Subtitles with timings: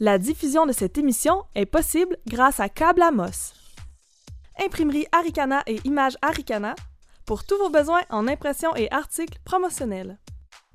[0.00, 3.52] La diffusion de cette émission est possible grâce à Câble Amos.
[4.64, 6.76] Imprimerie Aricana et Images Aricana
[7.26, 10.20] pour tous vos besoins en impression et articles promotionnels.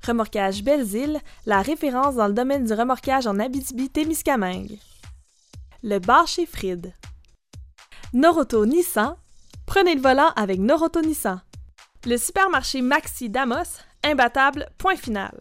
[0.06, 4.78] Remorquage Belles-Îles, la référence dans le domaine du remorquage en Abitibi-Témiscamingue.
[5.82, 6.92] Le bar chez Fried.
[8.12, 9.16] Noroto Nissan.
[9.64, 11.40] Prenez le volant avec Noroto Nissan.
[12.04, 15.40] Le supermarché Maxi Damos, imbattable, point final.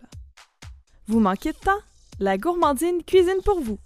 [1.07, 1.81] Vous manquez de temps?
[2.23, 3.79] La gourmandine cuisine pour vous.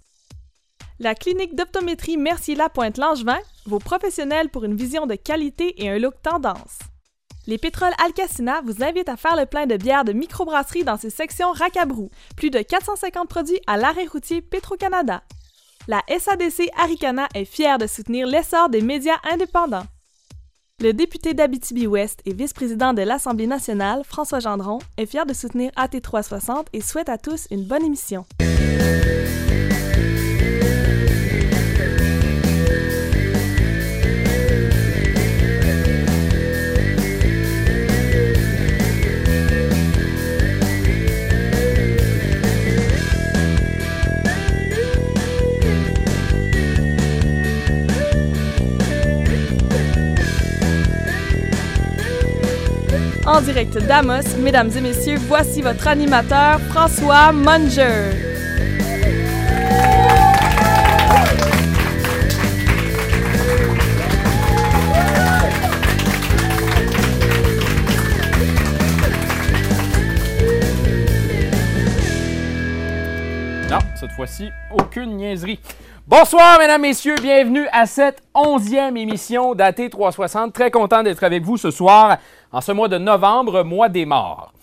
[1.00, 6.78] La clinique d'optométrie Mercier-Lapointe-Langevin, vos professionnels pour une vision de qualité et un look tendance.
[7.48, 11.10] Les pétroles Alcacina vous invitent à faire le plein de bières de microbrasserie dans ses
[11.10, 12.10] sections Racabrou.
[12.36, 15.24] Plus de 450 produits à l'arrêt routier Petro-Canada.
[15.88, 19.86] La SADC Aricana est fière de soutenir l'essor des médias indépendants.
[20.80, 26.66] Le député d'Abitibi-Ouest et vice-président de l'Assemblée nationale, François Gendron, est fier de soutenir AT360
[26.72, 28.24] et souhaite à tous une bonne émission.
[53.42, 58.10] Direct d'Amos, mesdames et messieurs, voici votre animateur, François Munger.
[73.70, 75.60] Non, cette fois-ci, aucune niaiserie.
[76.08, 80.54] Bonsoir, mesdames, messieurs, bienvenue à cette onzième émission d'AT 360.
[80.54, 82.16] Très content d'être avec vous ce soir,
[82.50, 84.54] en ce mois de novembre, mois des morts.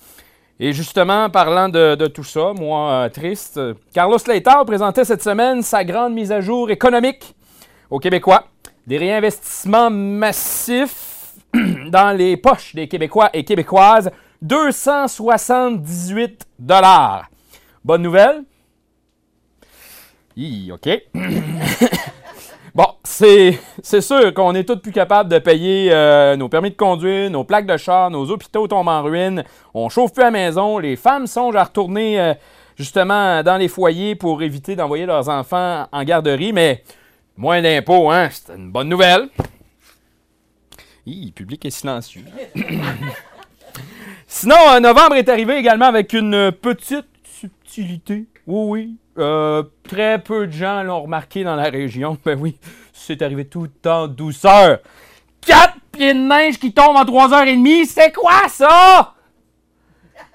[0.59, 3.61] Et justement, parlant de, tout ça, moi euh, triste,
[3.93, 7.35] Carlos Slater présentait cette semaine sa grande mise à jour économique
[7.91, 8.45] aux Québécois.
[8.87, 14.09] Des réinvestissements massifs dans les poches des Québécois et Québécoises,
[14.41, 17.30] 278 dollars.
[17.83, 18.45] Bonne nouvelle?
[20.37, 20.89] Hi, OK.
[22.75, 23.57] bon, c'est
[24.01, 27.65] sûr qu'on est tous plus capables de payer euh, nos permis de conduire, nos plaques
[27.65, 31.25] de char, nos hôpitaux tombent en ruine, on chauffe plus à la maison, les femmes
[31.25, 32.33] songent à retourner euh,
[32.75, 36.83] justement dans les foyers pour éviter d'envoyer leurs enfants en garderie, mais
[37.37, 39.29] moins d'impôts, hein, c'est une bonne nouvelle.
[41.05, 42.25] Hi, public est silencieux.
[44.27, 48.25] Sinon, euh, novembre est arrivé également avec une petite subtilité.
[48.47, 48.97] Oui, oui.
[49.17, 52.17] Euh, très peu de gens l'ont remarqué dans la région.
[52.26, 52.58] Ben oui,
[52.93, 54.80] c'est arrivé tout en douceur.
[55.42, 59.14] Quatre pieds de neige qui tombent en 3h30, c'est quoi ça?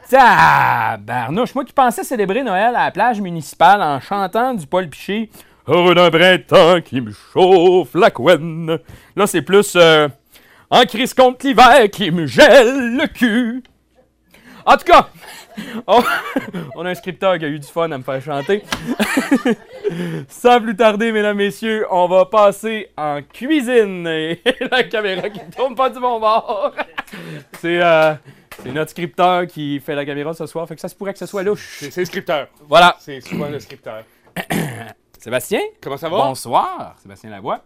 [0.09, 5.31] Tabarnouche, moi qui pensais célébrer Noël à la plage municipale en chantant du Paul Piché.
[5.69, 8.79] Heureux d'un printemps qui me chauffe la couenne.
[9.15, 10.09] Là, c'est plus euh,
[10.69, 13.63] en crise contre l'hiver qui me gèle le cul.
[14.67, 15.09] En tout cas,
[15.87, 16.03] on,
[16.77, 18.63] on a un scripteur qui a eu du fun à me faire chanter.
[20.29, 24.07] Sans plus tarder, mesdames, messieurs, on va passer en cuisine.
[24.09, 24.41] Et
[24.71, 26.73] la caméra qui ne tourne pas du bon bord.
[27.61, 28.15] C'est euh,
[28.63, 31.19] c'est notre scripteur qui fait la caméra ce soir, fait que ça se pourrait que
[31.19, 31.79] ce soit louche.
[31.81, 32.49] C'est c'est le scripteur.
[32.69, 32.97] Voilà.
[33.01, 34.05] C'est souvent le scripteur.
[35.19, 36.17] Sébastien, Comment ça va?
[36.17, 36.95] bonsoir.
[37.03, 37.63] Sébastien Lavoie.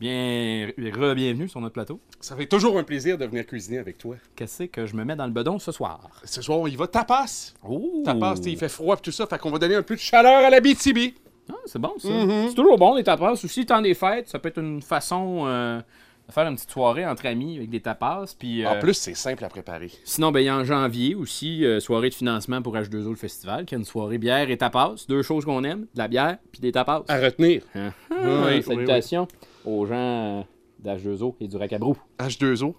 [0.00, 1.98] Bien, re-bienvenue sur notre plateau.
[2.20, 4.14] Ça fait toujours un plaisir de venir cuisiner avec toi.
[4.36, 6.08] Qu'est-ce que je me mets dans le bedon ce soir?
[6.22, 7.54] Ce soir, il va tapas.
[7.68, 8.02] Oh!
[8.04, 10.44] Tapas, il fait froid et tout ça, fait qu'on va donner un peu de chaleur
[10.44, 11.14] à la BTB.
[11.50, 12.10] Ah, c'est bon, ça.
[12.10, 12.48] Mhm.
[12.48, 13.32] C'est toujours bon, les tapas.
[13.32, 15.80] Aussi, temps des fêtes, ça peut être une façon euh,
[16.28, 18.36] de faire une petite soirée entre amis avec des tapas.
[18.38, 19.90] Puis, En euh, plus, c'est simple à préparer.
[20.04, 23.16] Sinon, ben, il y a en janvier aussi, euh, soirée de financement pour H2O le
[23.16, 24.94] festival, qui est une soirée bière et tapas.
[25.08, 27.02] Deux choses qu'on aime, de la bière puis des tapas.
[27.08, 27.62] À retenir.
[27.74, 27.92] Hein?
[28.12, 28.62] oui, oui.
[28.62, 29.26] Salutations
[29.64, 30.42] aux gens euh,
[30.84, 31.96] d'H2O et du Racabrou.
[32.18, 32.74] H2O.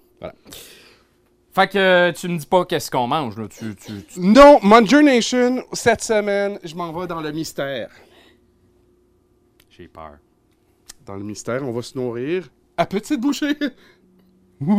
[1.52, 3.48] Fait que euh, tu me dis pas qu'est-ce qu'on mange, là.
[3.48, 7.90] Tu, tu, tu- Non, Munger Nation, cette semaine, je m'en vais dans le mystère.
[9.70, 10.18] J'ai peur.
[11.06, 13.56] Dans le mystère, on va se nourrir à petite bouchée.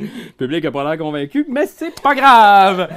[0.00, 2.88] Le public a pas l'air convaincu, mais c'est pas grave.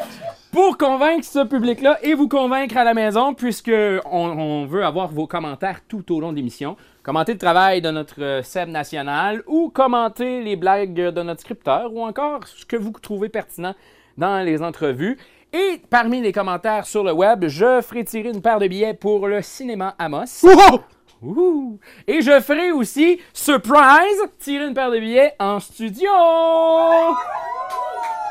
[0.52, 3.72] Pour convaincre ce public-là et vous convaincre à la maison, puisque
[4.10, 8.22] on, veut avoir vos commentaires tout au long de l'émission, commenter le travail de notre
[8.22, 12.92] euh, SEB national ou commenter les blagues de notre scripteur ou encore ce que vous
[12.92, 13.76] trouvez pertinent
[14.18, 15.18] dans les entrevues.
[15.52, 19.28] Et parmi les commentaires sur le web, je ferai tirer une paire de billets pour
[19.28, 20.46] le cinéma Amos.
[21.26, 21.80] Ouh.
[22.08, 26.10] Et je ferai aussi, surprise, tirer une paire de billets en studio.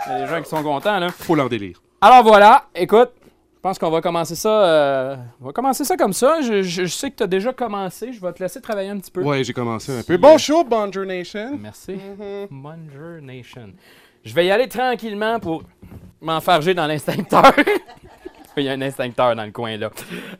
[0.06, 1.08] Il y a des gens qui sont contents, là.
[1.10, 1.80] Faut l'en délire.
[2.00, 3.10] Alors voilà, écoute,
[3.62, 4.48] pense qu'on va commencer ça.
[4.50, 6.42] euh, on va commencer ça comme ça.
[6.42, 8.12] Je, je- je sais que tu as déjà commencé.
[8.12, 9.22] Je vais te laisser travailler un petit peu.
[9.22, 10.12] Ouais, j'ai commencé un peu.
[10.14, 11.58] euh, Bon show, Bonjour Nation.
[11.58, 11.96] Merci.
[12.50, 13.72] Bonjour Nation.
[14.22, 15.62] Je vais y aller tranquillement pour
[16.20, 17.52] m'enfarger dans l'instincteur.
[18.56, 19.90] Il y a un instincteur dans le coin là.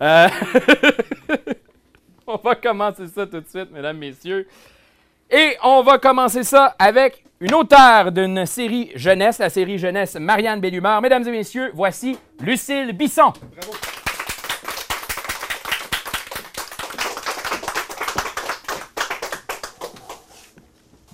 [0.03, 0.29] Euh,
[2.27, 4.47] on va commencer ça tout de suite, mesdames, messieurs.
[5.31, 10.61] Et on va commencer ça avec une auteure d'une série jeunesse, la série jeunesse Marianne
[10.61, 11.01] Bellumeur.
[11.01, 13.33] Mesdames et messieurs, voici Lucille Bisson.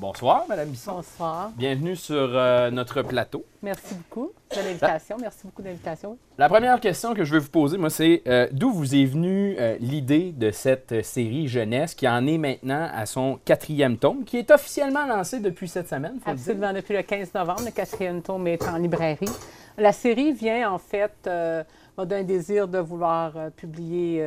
[0.01, 0.95] Bonsoir, Madame Bisson.
[0.95, 1.53] Bonsoir.
[1.59, 3.45] Bienvenue sur euh, notre plateau.
[3.63, 5.19] Merci beaucoup de l'invitation.
[5.21, 6.17] Merci beaucoup de l'invitation.
[6.39, 9.57] La première question que je vais vous poser, moi, c'est euh, d'où vous est venue
[9.59, 14.39] euh, l'idée de cette série jeunesse qui en est maintenant à son quatrième tome, qui
[14.39, 16.19] est officiellement lancé depuis cette semaine.
[16.25, 16.53] faut le dire?
[16.53, 16.73] Absolument.
[16.73, 19.29] Depuis le 15 novembre, le quatrième tome est en librairie.
[19.77, 24.27] La série vient, en fait, d'un désir de vouloir publier,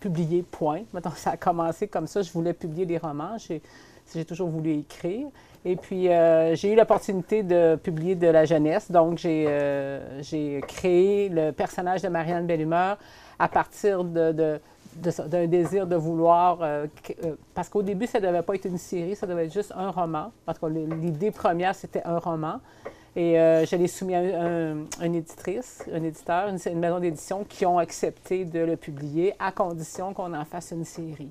[0.00, 0.80] publier, point.
[0.92, 2.22] Mettons, ça a commencé comme ça.
[2.22, 3.36] Je voulais publier des romans.
[3.38, 3.62] J'ai
[4.14, 5.26] j'ai toujours voulu écrire.
[5.64, 8.90] Et puis, euh, j'ai eu l'opportunité de publier de la jeunesse.
[8.90, 12.96] Donc, j'ai euh, créé le personnage de Marianne Bellumeur
[13.38, 14.60] à partir de, de-
[15.28, 16.58] d'un désir de vouloir.
[16.62, 16.86] euh,
[17.24, 19.72] euh, parce qu'au début, ça ne devait pas être une série, ça devait être juste
[19.76, 20.32] un roman.
[20.46, 22.54] En tout cas, l'idée première, c'était un roman.
[23.16, 27.44] Et euh, je l'ai soumis à un, un- une éditrice, un éditeur, une maison d'édition
[27.44, 31.30] qui ont accepté de le publier à condition qu'on en fasse une série.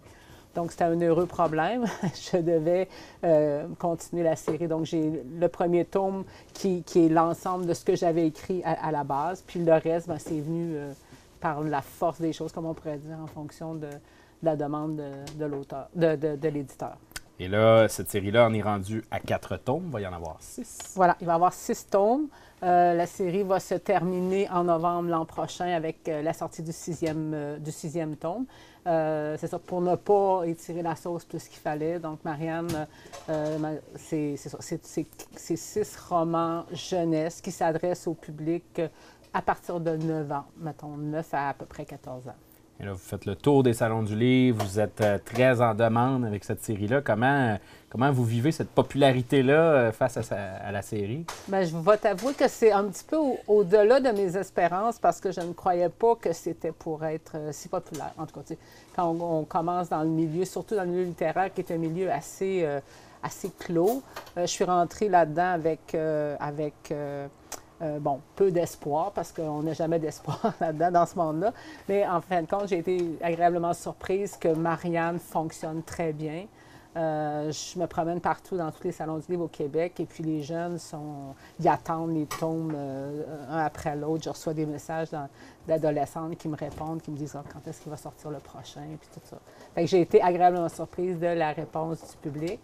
[0.56, 1.86] Donc, c'était un heureux problème.
[2.32, 2.88] je devais
[3.24, 4.68] euh, continuer la série.
[4.68, 6.24] Donc, j'ai le premier tome
[6.54, 9.44] qui, qui est l'ensemble de ce que j'avais écrit à, à la base.
[9.46, 10.92] Puis le reste, ben, c'est venu euh,
[11.40, 13.90] par la force des choses, comme on pourrait dire, en fonction de, de
[14.44, 15.02] la demande
[15.38, 16.98] de, l'auteur, de, de- de l'éditeur.
[17.42, 19.84] Et là, cette série-là, on est rendu à quatre tomes.
[19.86, 20.92] Il va y en avoir six.
[20.96, 22.28] Voilà, il va y avoir six tomes.
[22.64, 26.74] Euh, la série va se terminer en novembre l'an prochain avec euh, la sortie du
[26.74, 28.46] sixième, euh, du sixième tome.
[28.88, 32.00] Euh, c'est ça, pour ne pas étirer la sauce plus qu'il fallait.
[32.00, 32.88] Donc, Marianne,
[33.30, 38.88] euh, ma- c'est six romans jeunesse qui s'adressent au public euh,
[39.34, 42.36] à partir de 9 ans, mettons 9 à à peu près 14 ans.
[42.82, 44.64] Vous faites le tour des salons du livre.
[44.64, 47.02] Vous êtes euh, très en demande avec cette série-là.
[47.02, 47.58] Comment,
[47.90, 51.26] comment vous vivez cette popularité-là euh, face à, la série?
[51.50, 55.20] Bien, je vais t'avouer que c'est un petit peu au- au-delà de mes espérances parce
[55.20, 58.14] que je ne croyais pas que c'était pour être euh, si populaire.
[58.18, 58.56] En tout cas,
[58.96, 62.10] quand on, commence dans le milieu, surtout dans le milieu littéraire, qui est un milieu
[62.10, 62.66] assez,
[63.22, 64.02] assez clos,
[64.38, 65.96] je suis rentrée là-dedans avec,
[66.40, 66.94] avec
[67.82, 71.54] euh, bon, peu d'espoir parce qu'on n'a jamais d'espoir là-dedans, dans ce monde-là.
[71.88, 76.46] Mais en fin de compte, j'ai été agréablement surprise que Marianne fonctionne très bien.
[76.98, 80.24] Euh, je me promène partout dans tous les salons du livre au Québec et puis
[80.24, 84.24] les jeunes sont, ils attendent les tomes euh, un après l'autre.
[84.26, 85.10] Je reçois des messages
[85.66, 88.82] d'adolescentes qui me répondent, qui me disent Ah, quand est-ce qu'il va sortir le prochain
[89.00, 89.38] puis tout ça.
[89.74, 92.60] Fait que j'ai été agréablement surprise de la réponse du public.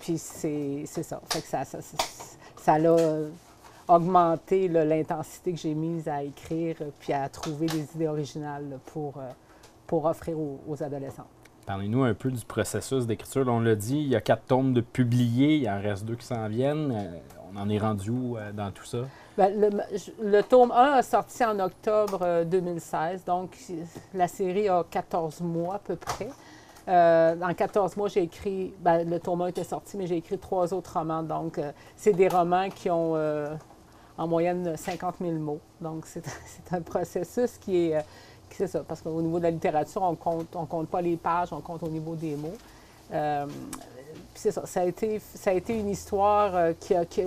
[0.00, 1.20] Puis c'est ça.
[1.30, 1.96] Fait que ça, ça, ça,
[2.56, 2.96] ça l'a
[3.88, 8.76] augmenté là, l'intensité que j'ai mise à écrire puis à trouver des idées originales là,
[8.86, 9.30] pour, euh,
[9.86, 11.26] pour offrir aux, aux adolescents.
[11.66, 13.46] Parlez-nous un peu du processus d'écriture.
[13.48, 15.56] On l'a dit, il y a quatre tomes de publiés.
[15.56, 16.92] Il en reste deux qui s'en viennent.
[16.92, 17.18] Euh,
[17.54, 18.98] on en est rendu où euh, dans tout ça?
[19.36, 19.70] Ben, le,
[20.22, 23.56] le tome 1 a sorti en octobre euh, 2016, donc
[24.12, 26.28] la série a 14 mois à peu près.
[26.86, 30.38] Euh, en 14 mois, j'ai écrit, ben, le tome 1 était sorti, mais j'ai écrit
[30.38, 31.22] trois autres romans.
[31.22, 33.54] Donc, euh, c'est des romans qui ont euh,
[34.18, 35.60] en moyenne 50 000 mots.
[35.80, 36.22] Donc, c'est
[36.72, 38.00] un processus qui est, euh,
[38.50, 41.52] c'est ça, parce qu'au niveau de la littérature, on compte, on compte pas les pages,
[41.52, 42.54] on compte au niveau des mots.
[43.12, 43.46] Euh,
[44.34, 47.22] c'est ça, ça a été, ça a été une histoire euh, qui a, qui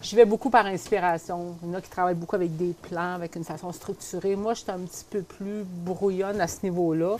[0.00, 1.56] qui- vais beaucoup par inspiration.
[1.62, 4.36] Il y en a qui travaillent beaucoup avec des plans, avec une façon structurée.
[4.36, 7.16] Moi, je suis un petit peu plus brouillonne à ce niveau-là.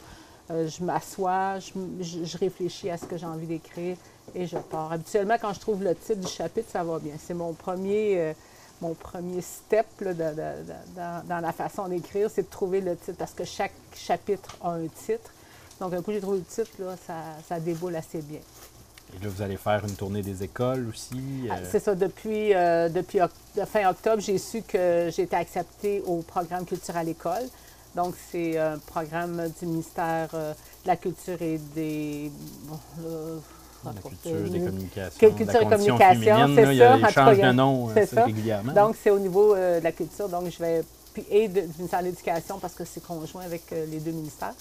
[0.51, 3.97] Euh, je m'assois, je, je- réfléchis à ce que j'ai envie d'écrire
[4.35, 4.93] et je pars.
[4.93, 7.15] Habituellement, quand je trouve le titre du chapitre, ça va bien.
[7.19, 8.33] C'est mon premier, euh,
[8.81, 12.81] mon premier step là, de- de- de- dans, dans la façon d'écrire, c'est de trouver
[12.81, 15.31] le titre parce que chaque chapitre a un titre.
[15.81, 17.15] Donc, un coup, j'ai trouvé le titre, là, ça,
[17.49, 18.41] ça déboule assez bien.
[19.15, 21.49] Et là, vous allez faire une tournée des écoles aussi.
[21.51, 23.21] Ah, euh, C'est ça, depuis, euh, depuis
[23.67, 27.45] fin octobre, j'ai su que j'ai été acceptée au programme Culture à l'école.
[27.95, 30.53] Donc, c'est un programme du ministère euh,
[30.85, 32.31] de la Culture et des.
[32.65, 32.79] bon,
[33.85, 35.19] la culture, des communications.
[35.19, 37.53] culture et communication, féminine, c'est là, Il y a ça, des changes il y de
[37.53, 37.91] nom
[38.25, 38.73] régulièrement.
[38.73, 40.29] Donc, c'est au niveau euh, de la culture.
[40.29, 40.85] Donc, je vais.
[41.31, 44.55] Et du ministère de l'Éducation, parce que c'est conjoint avec euh, les deux ministères.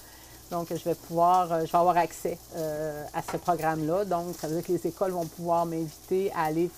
[0.49, 4.05] Donc, je vais pouvoir, euh, je vais avoir accès euh, à ce programme-là.
[4.05, 6.69] Donc, ça veut dire que les écoles vont pouvoir m'inviter à aller.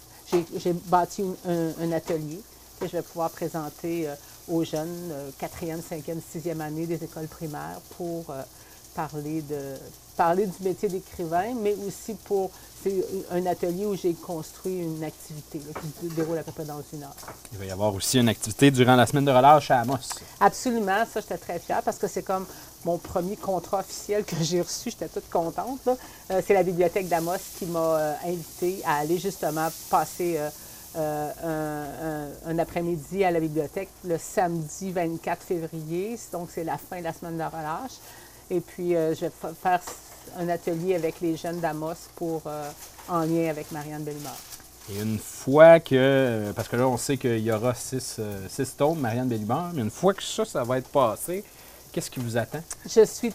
[0.58, 2.39] J'ai bâti un, un atelier
[2.79, 4.15] que je vais pouvoir présenter euh,
[4.48, 8.41] aux jeunes, quatrième, cinquième, sixième année des écoles primaires pour euh,
[8.96, 9.75] parler, de,
[10.20, 12.52] parler du métier d'écrivain, mais aussi pour.
[12.84, 16.64] C'est un atelier où j'ai construit une activité là, qui se déroule à peu près
[16.64, 17.16] dans une heure.
[17.52, 19.98] Il va y avoir aussi une activité durant la semaine de relâche à Amos.
[20.40, 22.46] Absolument, ça, j'étais très fière parce que c'est comme
[22.86, 24.92] mon premier contrat officiel que j'ai reçu.
[24.92, 25.88] J'étais toute contente.
[26.32, 30.50] Euh, c'est la bibliothèque d'Amos qui m'a euh, invitée à aller justement passer euh,
[30.96, 31.32] euh,
[32.46, 36.18] un, un- un après-midi à la bibliothèque le samedi 24 février.
[36.32, 37.98] Donc, c'est la fin de la semaine de relâche.
[38.50, 39.82] Et puis, euh, je vais fa- faire
[40.38, 42.70] un atelier avec les jeunes d'Amos pour, euh,
[43.08, 44.38] en lien avec Marianne Bellemare.
[44.92, 48.76] Et une fois que, parce que là, on sait qu'il y aura six, euh, six
[48.76, 51.44] tomes, Marianne Bélibert, mais une fois que ça, ça va être passé,
[51.92, 52.64] qu'est-ce qui vous attend?
[52.90, 53.32] Je suis,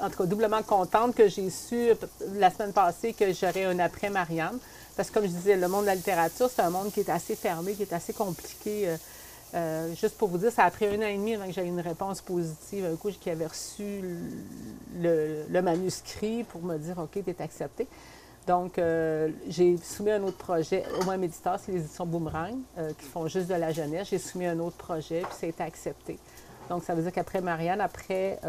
[0.00, 1.94] en tout cas, doublement contente que j'ai su euh,
[2.34, 4.58] la semaine passée que j'aurais un après Marianne.
[4.94, 7.08] Parce que, comme je disais, le monde de la littérature, c'est un monde qui est
[7.08, 8.94] assez fermé, qui est assez compliqué.
[9.54, 11.66] Euh, juste pour vous dire, ça a pris un an et demi avant que j'aie
[11.66, 12.86] une réponse positive.
[12.90, 14.02] Un coup, qui avait reçu
[15.00, 17.86] le, manuscrit pour me dire OK, tu es accepté.
[18.46, 22.90] Donc, euh, j'ai soumis un autre projet au moins Méditeur, c'est les éditions Boomerang, euh,
[22.98, 24.08] qui font juste de la jeunesse.
[24.10, 26.18] J'ai soumis un autre projet, puis ça a été accepté.
[26.68, 28.40] Donc, ça veut dire qu'après Marianne, après,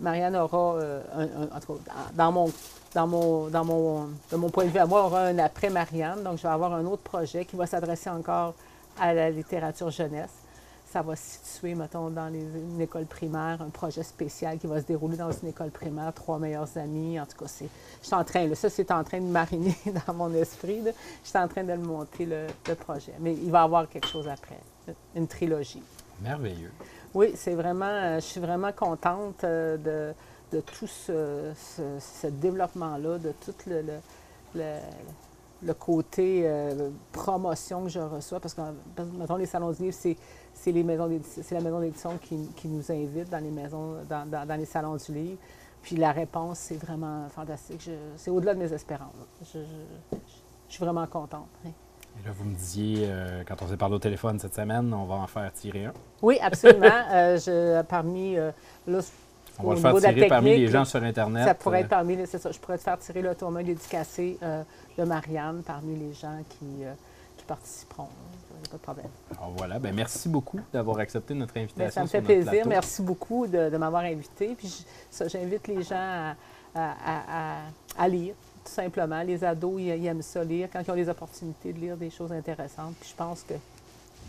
[0.00, 0.78] Marianne aura,
[1.16, 2.52] un, un- en tout cas, dans mon,
[2.94, 6.22] dans, mon, dans mon, de mon point de vue à moi, aura un après Marianne.
[6.22, 8.54] Donc, je vais avoir un autre projet qui va s'adresser encore
[9.00, 10.30] à la littérature jeunesse.
[10.86, 14.80] Ça va se situer, mettons, dans les, une école primaire, un projet spécial qui va
[14.80, 17.18] se dérouler dans une école primaire, trois meilleurs amis.
[17.18, 17.66] En tout cas, c'est,
[18.00, 19.74] je suis en train, là, ça, c'est en train de mariner
[20.06, 20.82] dans mon esprit.
[20.82, 20.92] là.
[21.24, 23.12] Je suis en train de le monter, le, le projet.
[23.18, 24.58] Mais il va y avoir quelque chose après,
[25.16, 25.82] une trilogie.
[26.22, 26.70] Merveilleux.
[27.12, 29.76] Oui, c'est vraiment, euh, je suis vraiment contente euh,
[30.52, 33.94] de, de tout ce, ce- ce développement-là, de tout le, le,
[34.54, 34.78] le-
[35.62, 38.40] le côté euh, promotion que je reçois.
[38.40, 38.60] Parce que,
[39.18, 40.16] mettons, les salons du livre, c'est,
[40.52, 44.28] c'est, les maisons c'est la maison d'édition qui, qui nous invite dans les maisons, dans,
[44.28, 45.38] dans- dans les salons du livre.
[45.82, 47.82] Puis la réponse, c'est vraiment fantastique.
[47.84, 49.12] Je- c'est au-delà de mes espérances.
[49.42, 50.16] Je, je-
[50.68, 51.46] je suis vraiment contente.
[51.64, 51.72] oui.
[52.22, 55.04] Et là, vous me disiez, euh, quand on s'est parlé au téléphone cette semaine, on
[55.04, 55.92] va en faire tirer un.
[56.22, 56.86] Oui, absolument.
[57.12, 58.52] Euh, je, parmi, euh,
[58.86, 59.00] là,
[59.58, 61.44] On va le faire tirer parmi les gens sur Internet.
[61.44, 62.26] Ça pourrait euh, être parmi les.
[62.26, 64.62] C'est ça, je pourrais te faire tirer le tournoi dédicacé euh,
[64.98, 66.92] de Marianne parmi les gens qui, euh,
[67.36, 68.08] qui participeront.
[68.70, 69.06] Pas de problème.
[69.36, 71.90] alors voilà, ben merci beaucoup d'avoir accepté notre Mais invitation.
[71.92, 72.50] ça me fait plaisir.
[72.52, 72.68] plateau.
[72.68, 74.54] Merci beaucoup de, de m'avoir invité.
[74.56, 74.84] Puis
[75.28, 76.34] j'invite les gens à,
[76.74, 77.62] à- à- à-
[77.98, 78.34] à lire,
[78.64, 79.22] tout simplement.
[79.22, 82.10] Les ados, ils, ils aiment ça lire quand ils ont les opportunités de lire des
[82.10, 82.94] choses intéressantes.
[83.00, 83.54] Puis je pense que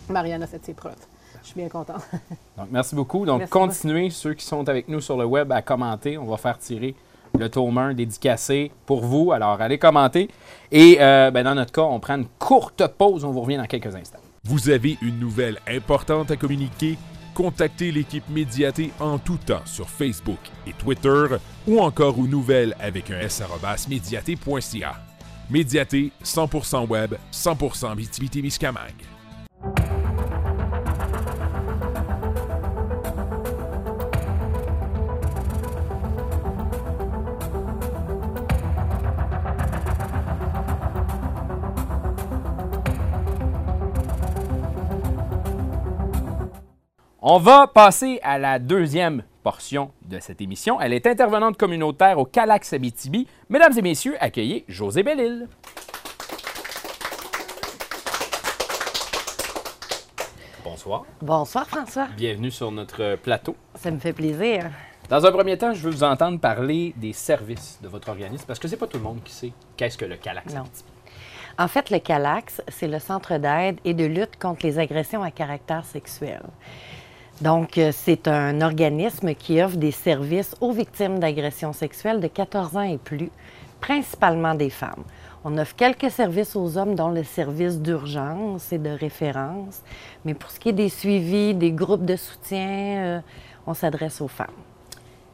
[0.09, 0.95] Marianne a fait ses preuves.
[1.41, 2.01] Je suis bien contente.
[2.57, 3.25] Donc, merci beaucoup.
[3.25, 6.17] Donc, Merci continuez, ceux qui sont avec nous sur le web, à commenter.
[6.17, 6.95] On va faire tirer
[7.37, 9.31] le tome 1 dédicacé pour vous.
[9.31, 10.29] Alors, allez commenter.
[10.71, 13.25] Et euh, ben, dans notre cas, on prend une courte pause.
[13.25, 14.19] On vous revient dans quelques instants.
[14.43, 16.97] Vous avez une nouvelle importante à communiquer?
[17.33, 21.25] Contactez l'équipe Médiaté en tout temps sur Facebook et Twitter
[21.67, 23.43] ou encore aux nouvelles avec un s
[23.89, 24.95] médiaté.ca.
[25.49, 29.03] Médiaté, 100% web, 100% Miscamingue.
[47.27, 50.79] On va passer à la deuxième portion de cette émission.
[50.79, 53.25] Elle est intervenante communautaire au Calax Abitibi.
[53.49, 55.47] Mesdames et messieurs, accueillez José Bellil.
[60.63, 61.05] Bonsoir.
[61.19, 63.55] Bonsoir François, Bienvenue sur notre plateau.
[63.73, 64.69] ça me fait plaisir.
[65.09, 68.59] Dans un premier temps, je veux vous entendre parler des services de votre organisme parce
[68.59, 70.59] que c'est pas tout le monde qui sait qu'est-ce que le Calax Non.
[70.61, 70.91] Abitibi.
[71.57, 75.31] En fait, le CALAX, c'est le centre d'aide et de lutte contre les agressions à
[75.31, 76.41] caractère sexuel.
[77.41, 82.77] Donc, euh, c'est un organisme qui offre des services aux victimes d'agressions sexuelles de 14
[82.77, 83.29] ans et plus,
[83.81, 85.03] principalement des femmes.
[85.43, 89.81] On offre quelques services aux hommes, dont le service d'urgence et de référence.
[90.23, 93.19] Mais pour ce qui est des suivis, des groupes de soutien, euh,
[93.67, 94.47] on s'adresse aux femmes.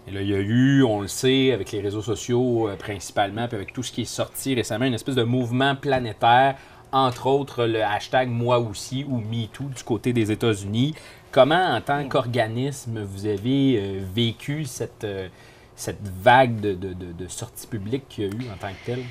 [0.07, 3.71] Il y a eu, on le sait, avec les réseaux sociaux euh, principalement, puis avec
[3.71, 6.55] tout ce qui est sorti récemment, une espèce de mouvement planétaire,
[6.91, 10.95] entre autres le hashtag Moi aussi ou MeToo du côté des États-Unis.
[11.31, 15.29] Comment, en tant qu'organisme, vous avez euh, vécu cette, euh,
[15.75, 19.03] cette vague de, de, de, sorties publiques qu'il y a eu en tant que telle?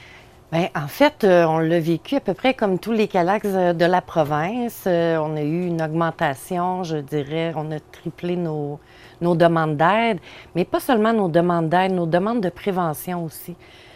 [0.53, 3.85] Bien, en fait, euh, on l'a vécu à peu près comme tous les calax de
[3.85, 4.85] la province.
[4.87, 8.81] Euh, on a eu une augmentation, je dirais, on a triplé nos,
[9.21, 10.19] nos demandes d'aide,
[10.55, 13.55] mais pas seulement nos demandes d'aide, nos demandes de prévention aussi.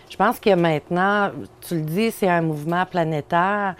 [0.08, 3.74] Je pense que maintenant, tu le dis, c'est un mouvement planétaire.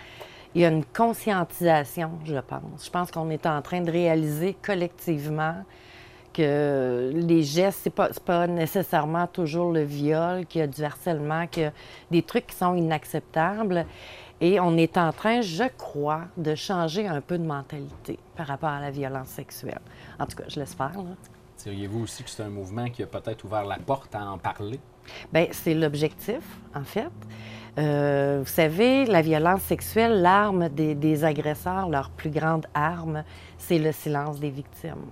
[0.54, 2.84] Il y a une conscientisation, je pense.
[2.84, 5.64] Je pense qu'on est en train de réaliser collectivement
[6.32, 11.46] que les gestes, c'est pas, pas nécessairement toujours le viol, qu'il y a du harcèlement,
[11.46, 11.72] qu'il y a
[12.10, 13.86] des trucs qui sont inacceptables.
[14.40, 18.70] Et on est en train, je crois, de changer un peu de mentalité par rapport
[18.70, 19.80] à la violence sexuelle.
[20.18, 20.92] En tout cas, je l'espère.
[21.62, 24.80] Diriez-vous aussi que c'est un mouvement qui a peut-être ouvert la porte à en parler?
[25.32, 26.42] Bien, c'est l'objectif,
[26.74, 27.12] en fait.
[27.78, 33.24] Euh, vous savez, la violence sexuelle, l'arme des, agresseurs, leur plus grande arme,
[33.58, 35.10] c'est le silence des victimes.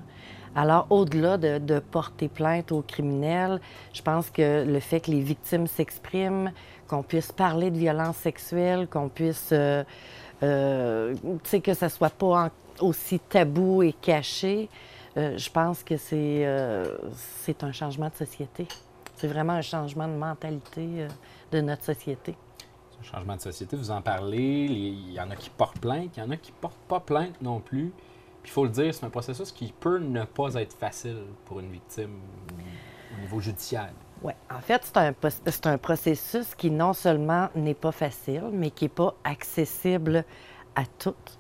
[0.55, 3.61] Alors, au-delà de, porter plainte aux criminels,
[3.93, 6.53] je pense que le fait que les victimes s'expriment,
[6.87, 9.83] qu'on puisse parler de violence sexuelle, qu'on puisse, euh,
[10.43, 12.51] euh, tu sais, que ça soit pas
[12.81, 14.69] aussi tabou et caché,
[15.17, 16.49] je pense que c'est
[17.43, 18.67] c'est un changement de société.
[19.17, 21.07] C'est vraiment un changement de mentalité
[21.51, 22.35] de notre société
[23.03, 26.23] changement de société, vous en parlez, il y en a qui portent plainte, il y
[26.23, 27.93] en a qui portent pas plainte non plus.
[28.43, 31.61] Puis il faut le dire, c'est un processus qui peut ne pas être facile pour
[31.61, 32.19] une victime
[33.17, 33.93] au niveau judiciaire.
[34.23, 38.85] Oui, en fait, c'est un, un, processus qui non seulement n'est pas facile, mais qui
[38.85, 40.25] n'est pas accessible
[40.77, 41.39] à toutes.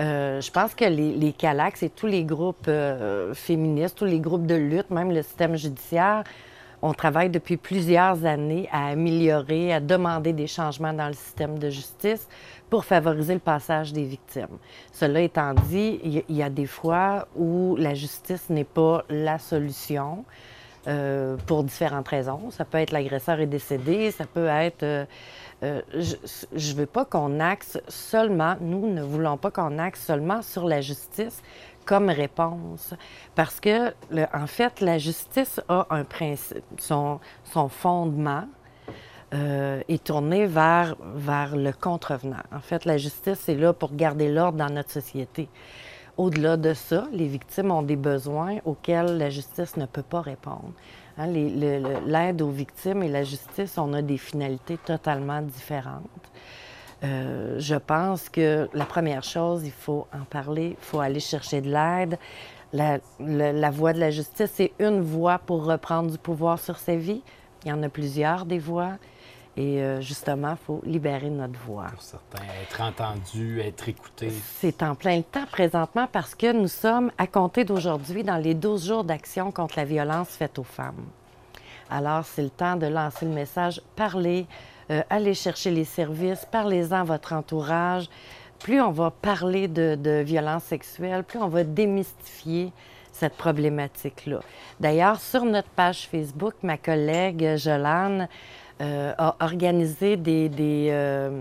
[0.00, 4.20] Euh, je pense que les, les CALAX et tous les groupes euh, féministes, tous les
[4.20, 6.24] groupes de lutte, même le système judiciaire,
[6.82, 11.70] on travaille depuis plusieurs années à améliorer, à demander des changements dans le système de
[11.70, 12.28] justice
[12.68, 14.58] pour favoriser le passage des victimes.
[14.92, 20.24] Cela étant dit, il y a des fois où la justice n'est pas la solution.
[20.88, 22.50] Euh, pour différentes raisons.
[22.50, 24.82] Ça peut être l'agresseur est décédé, ça peut être...
[24.82, 25.04] Euh,
[25.62, 30.42] euh, je ne veux pas qu'on axe seulement, nous ne voulons pas qu'on axe seulement
[30.42, 31.40] sur la justice,
[31.84, 32.94] comme réponse.
[33.34, 33.92] Parce que,
[34.34, 37.20] en fait, la justice a un principe, son,
[37.68, 38.44] fondement
[39.34, 42.42] euh, est tourné vers, vers le contrevenant.
[42.52, 45.48] En fait, la justice est là pour garder l'ordre dans notre société.
[46.18, 50.72] Au-delà de ça, les victimes ont des besoins auxquels la justice ne peut pas répondre.
[51.16, 56.02] Hein, l'aide aux victimes et la justice, on a des finalités totalement différentes.
[57.04, 61.60] Euh, je pense que la première chose, il faut en parler, il faut aller chercher
[61.60, 62.18] de l'aide.
[62.72, 66.96] La, la, voie de la justice, c'est une voie pour reprendre du pouvoir sur sa
[66.96, 67.22] vie.
[67.64, 68.92] Il y en a plusieurs des voies.
[69.56, 71.88] Et euh, justement, il faut libérer notre voix.
[71.92, 74.32] Pour certains, être entendu, être écouté.
[74.58, 78.86] C'est en plein temps présentement parce que nous sommes, à compter d'aujourd'hui, dans les 12
[78.86, 81.04] jours d'action contre la violence faite aux femmes.
[81.90, 84.46] Alors, c'est le temps de lancer le message, parler,
[84.92, 88.08] euh, allez chercher les services, parlez-en à votre entourage.
[88.60, 92.72] Plus on va parler de, de violence sexuelle, plus on va démystifier
[93.12, 94.40] cette problématique-là.
[94.80, 98.28] D'ailleurs, sur notre page Facebook, ma collègue Jolane
[98.80, 100.50] euh, a organisé des,
[100.90, 101.40] euh,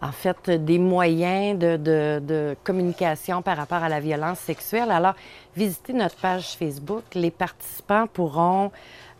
[0.00, 4.90] en fait, des moyens de, communication par rapport à la violence sexuelle.
[4.90, 5.14] Alors,
[5.56, 7.02] visitez notre page Facebook.
[7.14, 8.70] Les participants pourront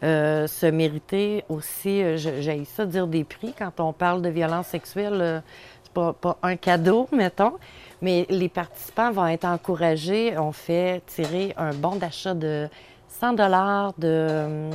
[0.02, 3.54] euh, se mériter aussi, euh, j'ai ça dire des prix.
[3.56, 5.40] Quand on parle de violence sexuelle, euh,
[5.84, 7.56] c'est pas, pas, un cadeau, mettons,
[8.00, 10.36] mais les participants vont être encouragés.
[10.36, 12.68] On fait tirer un bon d'achat de
[13.08, 14.70] 100 dollars de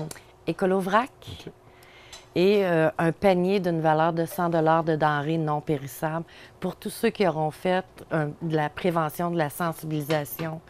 [0.46, 1.12] Écolovrac.
[2.40, 6.24] Et un panier d'une valeur de 100 dollars de denrées non périssables
[6.60, 10.62] pour tous ceux qui auront fait de la prévention, de la sensibilisation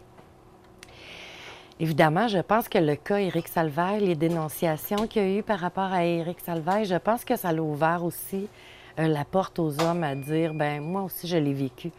[1.81, 5.59] Évidemment, je pense que le cas Éric Salvaire, les dénonciations qu'il y a eu par
[5.59, 8.49] rapport à Éric Salvaire, je pense que ça l'a ouvert aussi
[9.01, 11.91] euh, la porte aux hommes à dire, ben moi aussi je l'ai vécu.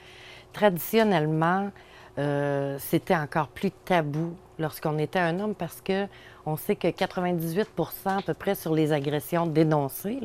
[0.54, 1.72] Traditionnellement,
[2.18, 6.08] euh, c'était encore plus tabou lorsqu'on était un homme parce que
[6.46, 7.66] on sait que 98%
[8.06, 10.22] à peu près sur les agressions dénoncées,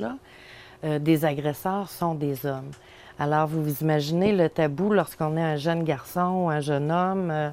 [0.84, 2.70] euh, des agresseurs sont des hommes.
[3.18, 7.52] Alors, vous vous imaginez le tabou lorsqu'on est un jeune garçon ou un jeune homme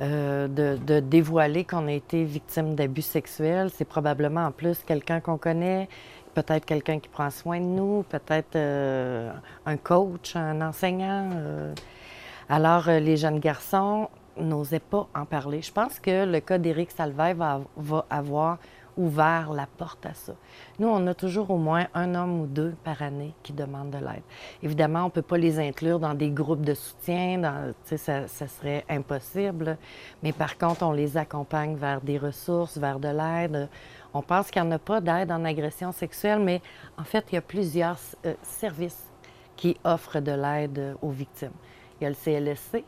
[0.00, 3.70] de, de, dévoiler qu'on a été victime d'abus sexuels.
[3.74, 5.88] C'est probablement en plus quelqu'un qu'on connaît
[6.34, 9.32] peut-être quelqu'un qui prend soin de nous, peut-être euh,
[9.66, 11.30] un coach, un enseignant.
[11.34, 11.74] euh.
[12.48, 15.62] Alors, euh, les jeunes garçons n'osaient pas en parler.
[15.62, 18.58] Je pense que le cas d'Éric Salvaire va, va avoir
[19.00, 20.34] ouvert la porte à ça.
[20.78, 23.98] Nous, on a toujours au moins un homme ou deux par année qui demandent de
[23.98, 24.22] l'aide.
[24.62, 29.78] Évidemment, on ne peut pas les inclure dans des groupes de soutien, ça, serait impossible.
[30.22, 33.68] Mais par contre, on les accompagne vers des ressources, vers de l'aide.
[34.12, 36.60] On pense qu'il n'y en a pas d'aide en agression sexuelle, mais
[36.98, 39.10] en fait, il y a plusieurs euh, services
[39.56, 41.52] qui offrent de l'aide aux victimes.
[42.00, 42.84] Il y a le CLSC,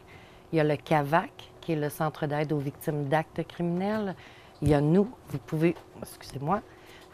[0.52, 4.14] il y a le CAVAC, qui est le Centre d'aide aux victimes d'actes criminels.
[4.62, 6.60] Il y a nous, vous pouvez, excusez-moi,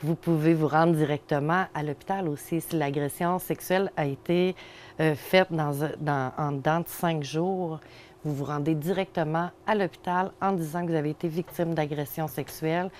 [0.02, 4.54] vous pouvez vous rendre directement à l'hôpital aussi si l'agression sexuelle a été
[5.00, 7.80] euh, faite dans, dans- en dedans de cinq jours.
[8.24, 12.90] Vous vous rendez directement à l'hôpital en disant que vous avez été victime d'agression sexuelle.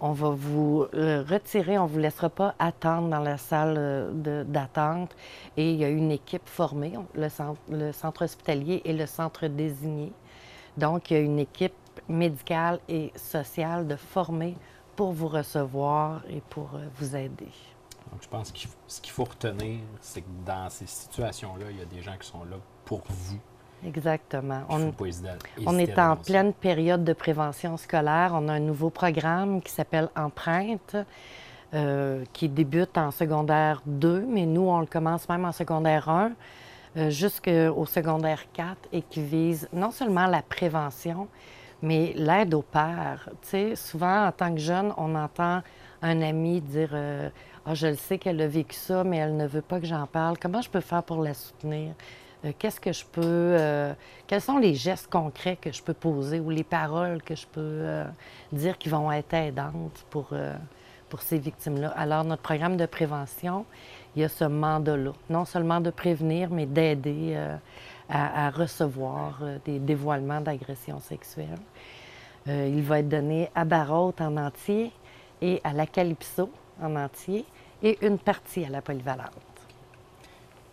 [0.00, 4.44] On va vous euh, retirer, on ne vous laissera pas attendre dans la salle euh,
[4.44, 5.14] d'attente.
[5.58, 9.46] Et il y a une équipe formée, le centre, le centre hospitalier et le centre
[9.46, 10.10] désigné.
[10.78, 11.74] Donc, il y a une équipe
[12.08, 14.56] médicale et sociale de formés
[14.96, 17.48] pour vous recevoir et pour euh, vous aider.
[18.10, 21.82] Donc, je pense que ce qu'il faut retenir, c'est que dans ces situations-là, il y
[21.82, 23.38] a des gens qui sont là pour vous.
[23.86, 24.62] Exactement.
[24.68, 28.32] On, est en pleine période de prévention scolaire.
[28.34, 30.96] On a un nouveau programme qui s'appelle Empreinte,
[31.72, 36.32] euh, qui débute en secondaire 2, mais nous, on le commence même en secondaire 1
[36.96, 41.28] euh, jusqu'au secondaire 4 et qui vise non seulement la prévention,
[41.82, 43.28] mais l'aide aux pères.
[43.42, 45.62] Tu sais, souvent, en tant que jeune, on entend
[46.02, 47.28] un ami dire euh,
[47.66, 50.06] Ah, je le sais qu'elle a vécu ça, mais elle ne veut pas que j'en
[50.06, 50.38] parle.
[50.38, 51.94] Comment je peux faire pour la soutenir?
[52.44, 53.20] Euh, Qu'est-ce que je peux.
[53.24, 53.92] euh,
[54.26, 57.60] quels sont les gestes concrets que je peux poser ou les paroles que je peux
[57.60, 58.04] euh,
[58.52, 60.30] dire qui vont être aidantes pour,
[61.08, 61.88] pour ces victimes-là?
[61.96, 63.64] Alors, notre programme de prévention,
[64.16, 67.38] il y a ce mandat-là, non seulement de prévenir, mais d'aider
[68.08, 71.58] à, recevoir des dévoilements d'agressions sexuelles.
[72.50, 74.90] Euh, il va être donné à Barrault en entier
[75.40, 76.50] et à la Calypso
[76.82, 77.44] en entier
[77.82, 79.49] et une partie à la polyvalente.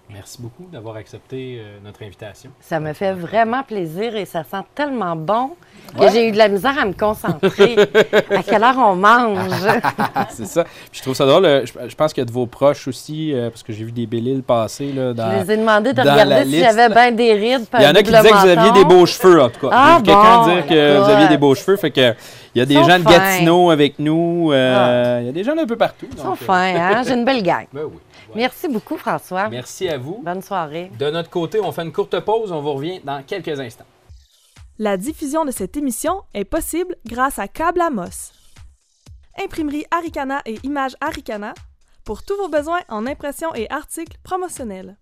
[0.10, 2.50] Merci beaucoup d'avoir accepté euh, notre invitation.
[2.62, 5.52] Ça me fait vraiment plaisir et ça sent tellement bon
[6.00, 7.76] que j'ai eu de la misère à me concentrer.
[8.32, 9.38] à quelle heure on mange?
[10.15, 10.63] Ah, c'est ça.
[10.63, 11.43] Puis je trouve ça drôle.
[11.46, 13.84] euh, Je, je pense qu'il y a de vos proches aussi, euh, parce que j'ai
[13.84, 14.93] vu des belliles passer.
[14.93, 17.65] Là, Je les ai demandé de regarder si j'avais bien des rides.
[17.78, 19.70] Il y en a qui disaient que vous aviez des beaux cheveux, en tout cas.
[19.74, 21.76] Ah, J'ai vu quelqu'un bon, dire que vous aviez des beaux cheveux.
[21.76, 22.13] Fait que
[22.56, 23.04] il y a des gens de.
[23.04, 24.52] Gatineau avec nous.
[24.54, 26.08] euh, Il y a des gens d'un peu partout.
[26.12, 27.04] Ils sont donc, fins, hein?
[27.06, 27.65] J'ai une belle gang.
[27.74, 27.98] Ben oui.
[28.38, 29.50] Merci beaucoup, François.
[29.50, 30.21] Merci à vous.
[30.23, 30.91] Bonne soirée.
[31.00, 32.52] De notre côté, on fait une courte pause.
[32.52, 33.88] On vous revient dans quelques instants.
[34.78, 38.32] La diffusion de cette émission est possible grâce à Câble Amos.
[39.43, 41.56] Imprimerie Aricana et Images Aricana
[42.06, 44.97] pour tous vos besoins en impression et articles promotionnels.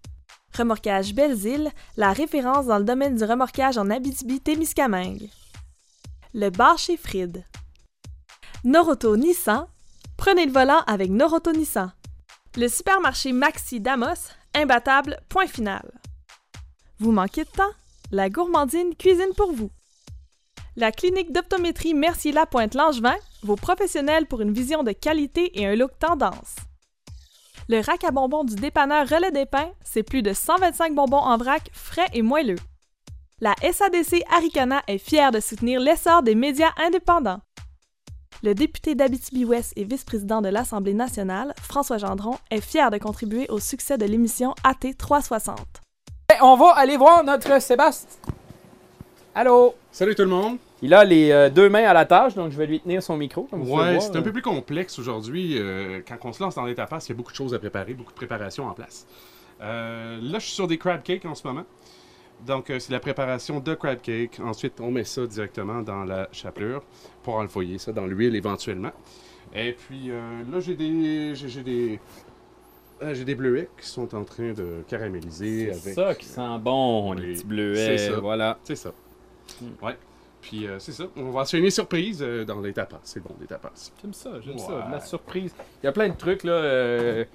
[0.57, 5.29] Remorquage Belles-Îles, la référence dans le domaine du remorquage en Abitibi-Témiscamingue.
[6.33, 7.43] Le bar chez Fried.
[8.63, 9.67] Noroto Nissan,
[10.15, 11.91] prenez le volant avec Noroto Nissan.
[12.57, 15.91] Le supermarché Maxi Damos, imbattable, point final.
[16.99, 17.73] Vous manquez de temps?
[18.11, 19.71] La gourmandine cuisine pour vous.
[20.77, 25.75] La clinique d'optométrie Mercier Lapointe Langevin, vos professionnels pour une vision de qualité et un
[25.75, 26.55] look tendance.
[27.67, 31.35] Le rack à bonbons du dépanneur Relais des Pins, c'est plus de 125 bonbons en
[31.35, 32.59] vrac, frais et moelleux.
[33.41, 37.41] La SADC Aricana est fière de soutenir l'essor des médias indépendants.
[38.45, 43.60] Le député d'Abitibi-Ouest et vice-président de l'Assemblée nationale, François Gendron, est fier de contribuer au
[43.60, 45.58] succès de l'émission AT 360.
[46.31, 48.08] Eh, on va aller voir notre Sébastien.
[49.34, 49.73] Allô?
[49.91, 50.58] Salut tout le monde.
[50.84, 53.17] Il a les euh, deux mains à la tâche, donc je vais lui tenir son
[53.17, 53.47] micro.
[53.49, 54.21] comme Ouais, c'est un euh.
[54.21, 55.58] peu plus complexe aujourd'hui.
[55.58, 57.95] euh, quand on se lance dans l'étape il y a beaucoup de choses à préparer,
[57.95, 59.08] beaucoup de préparation en place.
[59.62, 61.63] Euh, là, je suis sur des crab cakes en ce moment.
[62.45, 64.39] Donc, euh, c'est la préparation de crab cake.
[64.43, 66.83] Ensuite, on met ça directement dans la chapelure
[67.23, 68.91] pour envoyer ça dans l'huile éventuellement.
[69.53, 71.99] Et puis, euh, là, j'ai des, j'ai, des,
[73.01, 77.13] euh, j'ai des bleuets qui sont en train de caraméliser C'est ça qui sent bon,
[77.13, 77.97] les petits bleuets.
[77.97, 78.19] c'est ça.
[78.19, 78.57] Voilà.
[78.63, 78.91] C'est ça.
[79.61, 79.85] Hmm.
[79.85, 79.97] Ouais.
[80.41, 81.05] Puis, euh, c'est ça.
[81.15, 82.99] On va enchaîner surprise euh, dans les tapas.
[83.03, 83.71] C'est bon, les tapas.
[84.01, 84.67] J'aime ça, j'aime ça.
[84.75, 84.91] Ouais.
[84.91, 85.55] La surprise.
[85.81, 86.51] Il y a plein de trucs, là.
[86.51, 87.25] euh,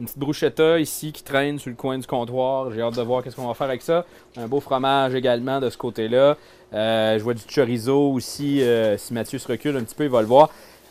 [0.00, 2.72] une petite bruschetta ici qui traîne sur le coin du comptoir.
[2.72, 4.04] J'ai hâte de voir qu'est-ce qu'on va faire avec ça.
[4.36, 6.36] Un beau fromage également de ce côté-là.
[6.72, 8.62] Euh, je vois du chorizo aussi.
[8.62, 10.50] euh, si Mathieu se recule un petit peu, il va le voir.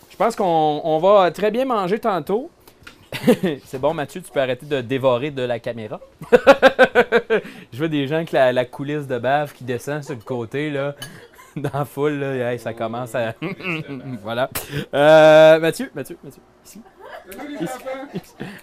[0.10, 2.50] Je pense qu'on on va très bien manger tantôt.
[3.66, 6.00] C'est bon, Mathieu, tu peux arrêter de dévorer de la caméra.
[7.74, 10.70] je vois des gens avec la, la coulisse de bave qui descend sur le côté,
[10.70, 10.96] là.
[11.56, 13.34] Dans la foule, là, ça commence à.
[14.22, 14.50] voilà.
[14.94, 16.82] Euh, Mathieu, Mathieu, Mathieu, ici.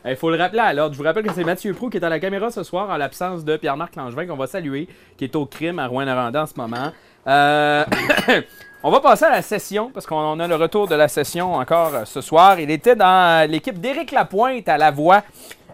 [0.05, 0.95] Il faut le rappeler à l'ordre.
[0.95, 2.97] Je vous rappelle que c'est Mathieu Prou qui est à la caméra ce soir en
[2.97, 6.55] l'absence de Pierre-Marc Langevin qu'on va saluer, qui est au crime à Rouen-Noranda en ce
[6.57, 6.93] moment.
[7.27, 7.85] Euh,
[8.83, 11.95] On va passer à la session parce qu'on a le retour de la session encore
[11.95, 12.61] euh, ce soir.
[12.61, 15.25] Il était dans l'équipe d'Éric Lapointe à la voix.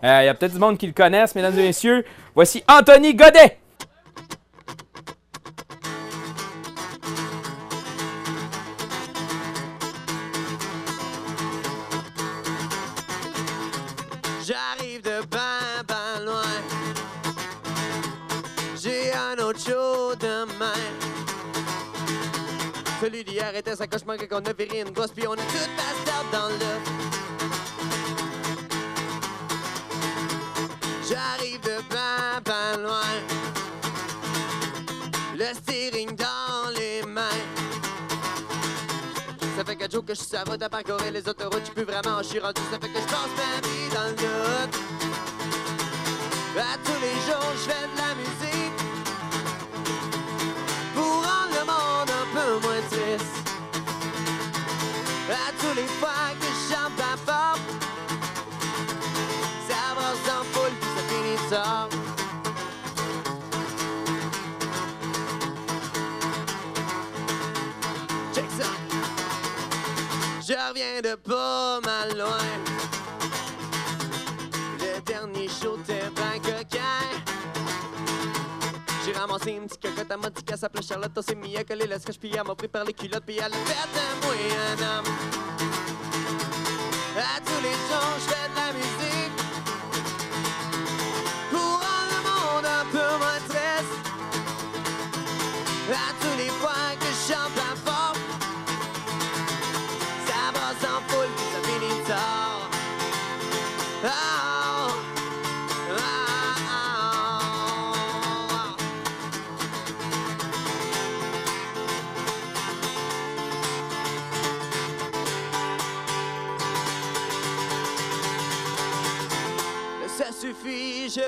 [0.02, 2.04] Euh, Il y a peut-être du monde qui le connaissent, mesdames et messieurs.
[2.34, 3.58] Voici Anthony Godet.
[23.02, 25.68] Celui d'hier était sa cauchemar quand on a viré une gosse, puis on est tout
[25.76, 26.72] bastard dans le.
[31.08, 33.12] J'arrive de ben, ben loin.
[35.36, 37.42] Le steering dans les mains.
[39.56, 41.66] Ça fait quatre jours que je suis la route à parcourir les autoroutes.
[41.66, 42.60] Je plus vraiment, suis rendu.
[42.70, 44.80] Ça fait que je passe ma vie dans le doute.
[46.56, 48.78] À tous les jours, je fais de la musique.
[50.94, 52.11] Pour rendre le monde
[52.60, 53.50] peu triste.
[55.30, 57.58] À tous les fois que je chante pas fort.
[59.68, 61.88] Ça brasse en foule, puis ça finit tard.
[68.34, 68.70] Check ça.
[70.40, 72.71] Je reviens de pas mal loin.
[79.32, 81.12] Ramassé une petite cocotte, elle m'a dit qu'elle s'appelait Charlotte.
[81.16, 83.38] On s'est mis à coller le scotch, puis elle m'a pris par les culottes, puis
[83.38, 84.34] elle fait de moi
[84.68, 85.06] un homme.
[87.16, 88.18] À tous les jours,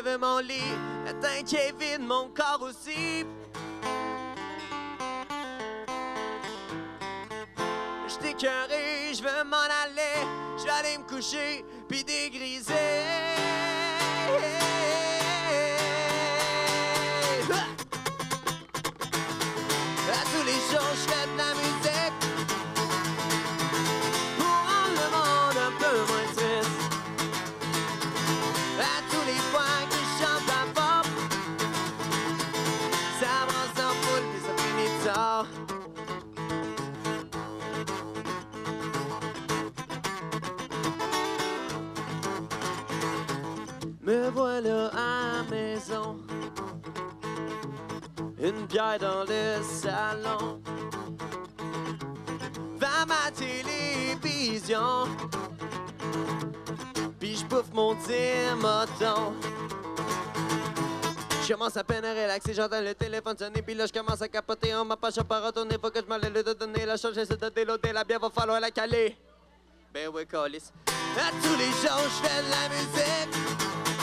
[0.04, 0.74] veux mon lit.
[1.06, 3.24] Est vide, mon corps aussi.
[8.08, 10.44] Je t'écœuré, je veux m'en aller.
[10.78, 13.13] Aller me coucher, puis dégriser.
[48.74, 50.60] Dans le salon.
[52.76, 55.06] Va ma télévision.
[57.20, 59.34] Puis je bouffe mon tire-moton.
[61.46, 64.26] Je commence à peine à relaxer, j'entends le téléphone sonner, puis là je commence à
[64.26, 67.36] capoter, on m'a pas pas retourner, faut que je m'aille de donner la chance, j'essaie
[67.36, 69.16] de déloader, la bière va falloir la caler.
[69.92, 70.72] Ben oui, calice.
[71.16, 73.93] À tous les jours, je fais de la musique.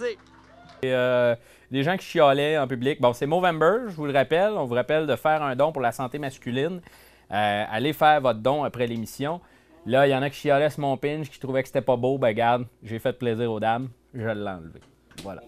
[0.00, 0.16] Merci.
[0.82, 1.34] Et, euh,
[1.70, 3.00] des gens qui chialaient en public.
[3.00, 4.52] Bon, c'est Movember, je vous le rappelle.
[4.52, 6.80] On vous rappelle de faire un don pour la santé masculine.
[7.30, 9.40] Euh, allez faire votre don après l'émission.
[9.86, 11.96] Là, il y en a qui chialaient sur mon pinch, qui trouvaient que c'était pas
[11.96, 12.18] beau.
[12.18, 13.88] Ben, regarde, j'ai fait plaisir aux dames.
[14.14, 14.80] Je l'ai enlevé.
[15.22, 15.42] Voilà.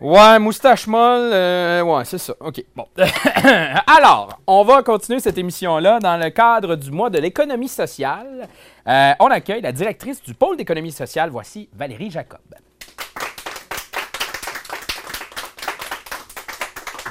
[0.00, 1.30] Ouais, moustache molle.
[1.32, 2.32] euh, ouais, c'est ça.
[2.40, 2.64] OK.
[2.74, 2.86] Bon.
[3.86, 8.48] Alors, on va continuer cette émission-là dans le cadre du mois de l'économie sociale.
[8.88, 11.28] Euh, on accueille la directrice du pôle d'économie sociale.
[11.28, 12.40] Voici Valérie Jacob.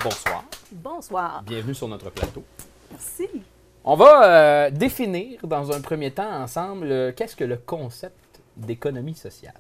[0.02, 0.46] Bonsoir.
[0.72, 1.44] Bonsoir.
[1.46, 2.44] Bienvenue sur notre plateau.
[2.90, 3.28] Merci.
[3.84, 9.16] On va euh, définir dans un premier temps ensemble euh, qu'est-ce que le concept d'économie
[9.16, 9.56] sociale?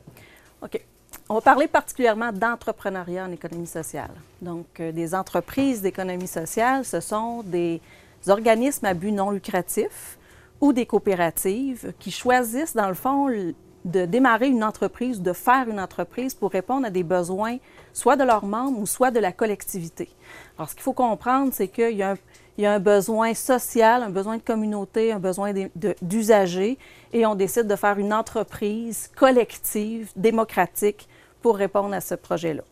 [0.61, 0.81] OK.
[1.27, 4.11] On va parler particulièrement d'entrepreneuriat en économie sociale.
[4.41, 7.81] Donc, euh, des entreprises d'économie sociale, ce sont des
[8.27, 10.17] organismes à but non lucratif
[10.61, 13.29] ou des coopératives qui choisissent, dans le fond,
[13.85, 17.57] de démarrer une entreprise, de faire une entreprise pour répondre à des besoins
[17.93, 20.09] soit de leurs membres ou soit de la collectivité.
[20.57, 22.15] Alors, ce qu'il faut comprendre, c'est qu'il y a un,
[22.57, 25.53] il y a un besoin social, un besoin de communauté, un besoin
[26.01, 26.77] d'usagers,
[27.13, 31.07] et on décide de faire une entreprise collective, démocratique,
[31.41, 32.63] pour répondre à ce projet-là,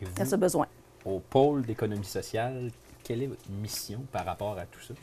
[0.00, 0.68] Et à ce besoin.
[1.04, 2.70] au pôle d'économie sociale,
[3.02, 4.94] quelle est votre mission par rapport à tout ça?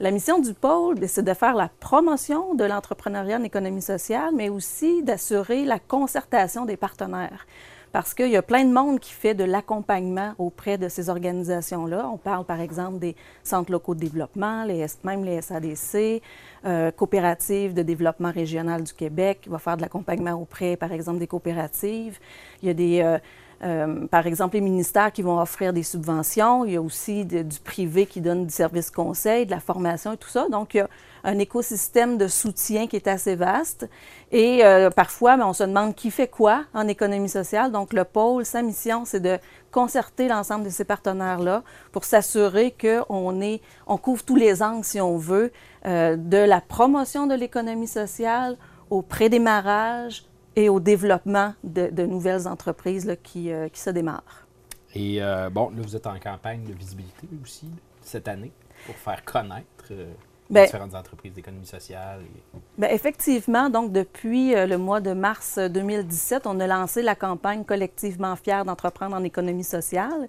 [0.00, 4.48] La mission du pôle, c'est de faire la promotion de l'entrepreneuriat en économie sociale, mais
[4.48, 7.46] aussi d'assurer la concertation des partenaires.
[7.94, 12.10] Parce qu'il y a plein de monde qui fait de l'accompagnement auprès de ces organisations-là.
[12.12, 16.20] On parle par exemple des centres locaux de développement, les, même les SADC,
[16.64, 21.20] euh, coopératives de développement régional du Québec, qui va faire de l'accompagnement auprès, par exemple,
[21.20, 22.18] des coopératives.
[22.62, 23.18] Il y a des, euh,
[23.64, 26.64] euh, par exemple, les ministères qui vont offrir des subventions.
[26.64, 30.16] Il y a aussi du privé qui donne du service conseil, de la formation et
[30.18, 30.48] tout ça.
[30.48, 30.88] Donc, il y a
[31.24, 33.88] un écosystème de soutien qui est assez vaste.
[34.32, 37.72] Et euh, parfois, ben, on se demande qui fait quoi en économie sociale.
[37.72, 39.38] Donc, le pôle, sa mission, c'est de
[39.70, 43.40] concerter l'ensemble de ces partenaires-là pour s'assurer qu'on
[43.86, 45.52] on couvre tous les angles, si on veut,
[45.86, 48.58] euh, de la promotion de l'économie sociale
[48.90, 50.24] au prédémarrage
[50.56, 54.46] et au développement de, de nouvelles entreprises là, qui, euh, qui se démarrent.
[54.94, 57.68] Et euh, bon, là, vous êtes en campagne de visibilité aussi
[58.00, 58.52] cette année
[58.86, 60.06] pour faire connaître euh,
[60.50, 62.20] les Ben- différentes entreprises d'économie sociale.
[62.22, 67.14] et- Bien, effectivement, donc depuis le mois de mars euh, 2017, on a lancé la
[67.14, 70.28] campagne collectivement fière d'entreprendre en économie sociale.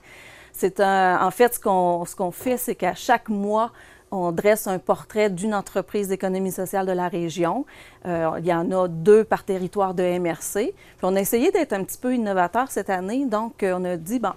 [0.54, 3.72] C'est un, en fait ce qu'on ce qu'on fait, c'est qu'à chaque mois,
[4.12, 7.66] on dresse un portrait d'une entreprise d'économie sociale de la région.
[8.06, 10.74] Euh, il y en a deux par territoire de MRC.
[11.04, 14.20] On a essayé d'être un petit peu innovateur cette année, donc euh, on a dit
[14.20, 14.34] bon.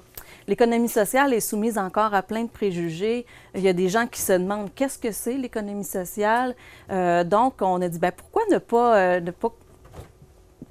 [0.47, 3.27] L'économie sociale est soumise encore à plein de préjugés.
[3.55, 6.55] Il y a des gens qui se demandent qu'est-ce que c'est l'économie sociale?
[6.91, 9.53] Euh, donc, on a dit ben, pourquoi ne pas, ne pas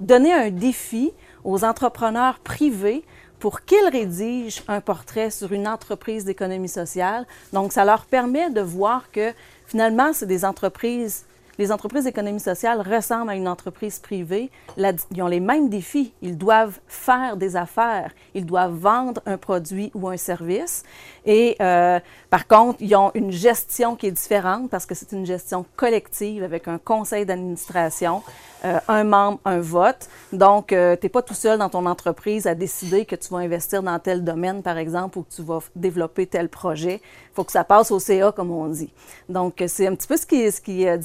[0.00, 1.12] donner un défi
[1.44, 3.04] aux entrepreneurs privés
[3.40, 7.26] pour qu'ils rédigent un portrait sur une entreprise d'économie sociale.
[7.52, 9.32] Donc, ça leur permet de voir que
[9.66, 11.24] finalement, c'est des entreprises.
[11.58, 14.48] Les entreprises d'économie sociale ressemblent à une entreprise privée.
[14.76, 16.12] Ils ont les mêmes défis.
[16.22, 18.12] Ils doivent faire des affaires.
[18.34, 20.84] Ils doivent vendre un produit ou un service.
[21.26, 21.98] Et euh,
[22.30, 26.44] par contre, ils ont une gestion qui est différente parce que c'est une gestion collective
[26.44, 28.22] avec un conseil d'administration,
[28.64, 30.08] euh, un membre, un vote.
[30.32, 33.38] Donc, euh, tu n'es pas tout seul dans ton entreprise à décider que tu vas
[33.38, 37.00] investir dans tel domaine, par exemple, ou que tu vas développer tel projet.
[37.02, 38.92] Il faut que ça passe au CA, comme on dit.
[39.28, 40.96] Donc, c'est un petit peu ce qui, ce qui euh,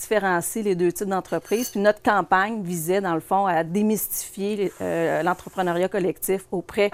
[0.56, 1.70] les deux types d'entreprises.
[1.70, 6.92] Puis notre campagne visait, dans le fond, à démystifier euh, l'entrepreneuriat collectif auprès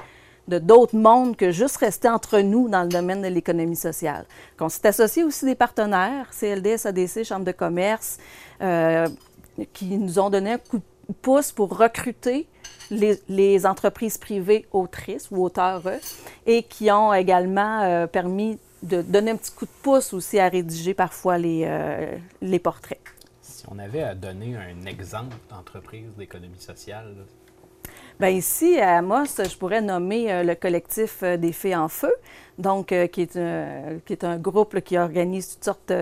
[0.48, 4.26] de d'autres mondes que juste rester entre nous dans le domaine de l'économie sociale.
[4.60, 8.18] On s'est associé aussi des partenaires, CLD, SADC, Chambre de commerce,
[8.62, 9.08] euh,
[9.74, 12.48] qui nous ont donné un coup de pouce pour recruter
[12.90, 15.84] les, entreprises privées autrices ou auteurs
[16.48, 20.48] et qui ont également euh, permis de donner un petit coup de pouce aussi à
[20.48, 23.00] rédiger parfois les portraits.
[23.72, 27.14] On avait à donner un exemple d'entreprise d'économie sociale,
[28.20, 32.12] Bien, ici, à Amos, je pourrais nommer euh, le collectif euh, des Fées en Feu,
[32.58, 35.94] donc, euh, qui, est un, qui est un groupe qui organise toutes sortes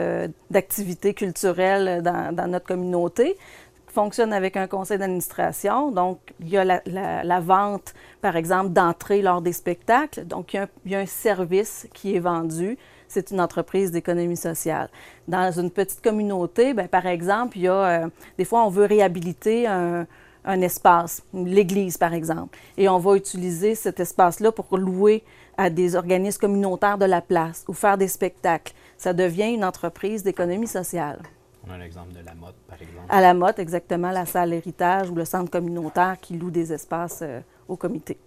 [0.49, 3.37] d'activités culturelles dans, notre communauté,
[3.85, 5.91] qui fonctionne avec un conseil d'administration.
[5.91, 10.25] Donc, il y a la, vente, par exemple, d'entrée lors des spectacles.
[10.25, 12.79] Donc, il y a un service qui est vendu.
[13.07, 14.89] C'est une entreprise d'économie sociale.
[15.27, 18.85] Dans une petite communauté, bien, par exemple, il y a, euh, des fois, on veut
[18.85, 20.05] réhabiliter un,
[20.47, 25.23] un espace, l'église par exemple, et on va utiliser cet espace-là pour louer
[25.57, 28.73] à des organismes communautaires de la place ou faire des spectacles.
[28.97, 31.19] Ça devient une entreprise d'économie sociale.
[31.67, 33.05] on a l'exemple de la mode, par exemple.
[33.09, 37.19] À la motte, exactement, la salle héritage ou le centre communautaire qui loue des espaces
[37.21, 38.17] euh, au comité.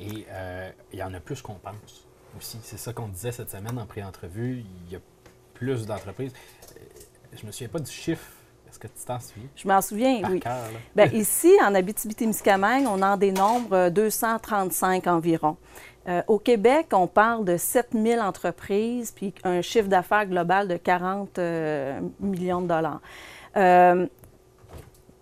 [0.00, 2.06] Et euh, il y en a plus qu'on pense
[2.36, 2.58] aussi.
[2.62, 4.64] C'est ça qu'on disait cette semaine en pré-entrevue.
[4.86, 5.00] Il y a
[5.54, 6.32] plus d'entreprises.
[6.76, 6.80] Euh,
[7.40, 8.24] Je me souviens pas du chiffre.
[8.68, 9.48] Est-ce que tu t'en souviens?
[9.54, 10.40] Je m'en souviens, Par oui.
[10.40, 10.56] cœur.
[10.94, 15.56] Bien, ici, en Abitibi-Témiscamingue, on en dénombre euh, 235 environ.
[16.08, 21.38] Euh, au Québec, on parle de 7000 entreprises, puis un chiffre d'affaires global de 40
[21.38, 23.00] euh, millions de dollars.
[23.56, 24.06] Euh,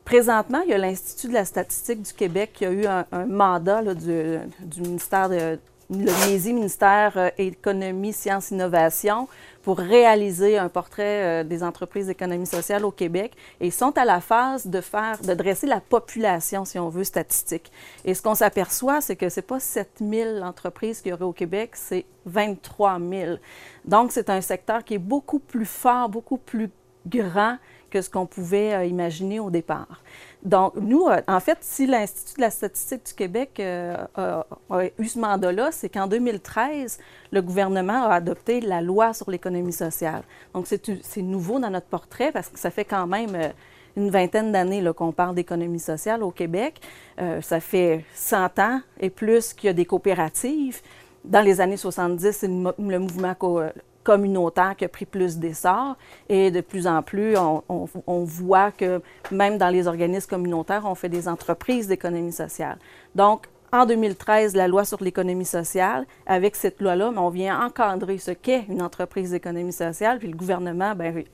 [0.04, 3.24] présentement, il y a l'Institut de la statistique du Québec qui a eu un, un
[3.24, 5.58] mandat là, du, du ministère de,
[5.98, 9.28] le MISI, ministère euh, Économie, Sciences, Innovation,
[9.62, 14.20] pour réaliser un portrait euh, des entreprises d'économie sociale au Québec et sont à la
[14.20, 17.70] phase de faire, de dresser la population, si on veut, statistique.
[18.04, 21.70] Et ce qu'on s'aperçoit, c'est que c'est pas 7000 entreprises qu'il y aurait au Québec,
[21.74, 23.36] c'est 23 000.
[23.84, 26.70] Donc, c'est un secteur qui est beaucoup plus fort, beaucoup plus
[27.06, 27.56] grand
[27.94, 30.02] que ce qu'on pouvait euh, imaginer au départ.
[30.42, 34.44] Donc, nous, euh, en fait, si l'Institut de la statistique du Québec euh, a,
[34.98, 36.98] eu ce mandat-là, c'est qu'en 2013,
[37.30, 40.22] le gouvernement a adopté la loi sur l'économie sociale.
[40.54, 43.52] Donc, c'est nouveau dans notre portrait parce que ça fait quand même
[43.96, 46.80] une vingtaine d'années qu'on parle d'économie sociale au Québec.
[47.42, 50.80] Ça fait 100 ans et plus qu'il y a des coopératives.
[51.24, 53.34] Dans les années 70, c'est le, mo- le mouvement
[54.04, 55.96] communautaire qui a pris plus d'essor
[56.28, 59.00] et de plus en plus, on, on- on voit que
[59.32, 62.78] même dans les organismes communautaires, on fait des entreprises d'économie sociale.
[63.16, 68.18] Donc, en 2013, la loi sur l'économie sociale, avec cette loi-là, mais on vient encadrer
[68.18, 71.24] ce qu'est une entreprise d'économie sociale, puis le gouvernement ben,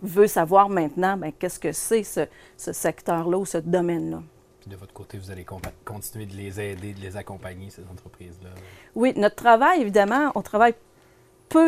[0.00, 2.20] veut savoir maintenant ben, qu'est-ce que c'est ce,
[2.56, 4.22] ce secteur-là ou ce domaine-là.
[4.60, 5.44] Puis de votre côté, vous allez
[5.84, 8.50] continuer de les aider, de les accompagner, ces entreprises-là?
[8.94, 10.74] Oui, notre travail, évidemment, on travaille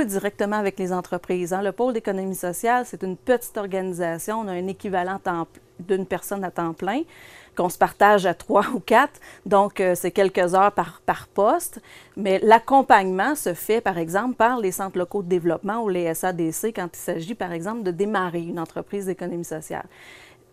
[0.06, 1.52] directement avec les entreprises.
[1.52, 1.62] hein.
[1.62, 4.40] Le pôle d'économie sociale, c'est une petite organisation.
[4.40, 5.20] On a un équivalent
[5.78, 7.02] d'une personne à temps plein
[7.56, 9.20] qu'on se partage à trois ou quatre.
[9.46, 11.80] Donc, euh, c'est quelques heures par poste.
[12.16, 16.72] Mais l'accompagnement se fait, par exemple, par les centres locaux de développement ou les SADC
[16.74, 19.86] quand il s'agit, par exemple, de démarrer une entreprise d'économie sociale.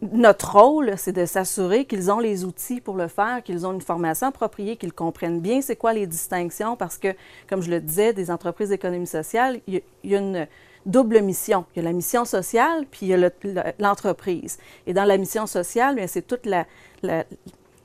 [0.01, 3.81] Notre rôle, c'est de s'assurer qu'ils ont les outils pour le faire, qu'ils ont une
[3.81, 7.09] formation appropriée, qu'ils comprennent bien c'est quoi les distinctions, parce que,
[7.47, 10.47] comme je le disais, des entreprises d'économie sociale, il y, a- une
[10.87, 11.65] double mission.
[11.75, 14.57] Il y a la mission sociale, puis il y a le- le- l'entreprise.
[14.87, 16.65] Et dans la mission sociale, c'est toute la,
[17.03, 17.23] la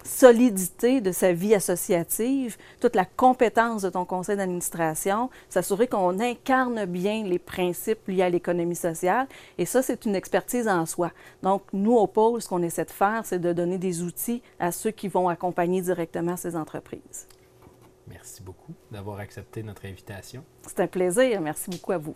[0.06, 6.84] solidité de sa vie associative, toute la compétence de ton conseil d'administration, s'assurer qu'on incarne
[6.86, 9.26] bien les principes liés à l'économie sociale.
[9.58, 11.10] Et ça, c'est une expertise en soi.
[11.42, 14.72] Donc, nous, au pôle, ce qu'on essaie de faire, c'est de donner des outils à
[14.72, 17.26] ceux qui vont accompagner directement ces entreprises.
[18.08, 20.44] Merci beaucoup d'avoir accepté notre invitation.
[20.62, 21.40] C'est un plaisir.
[21.40, 22.14] Merci beaucoup à vous.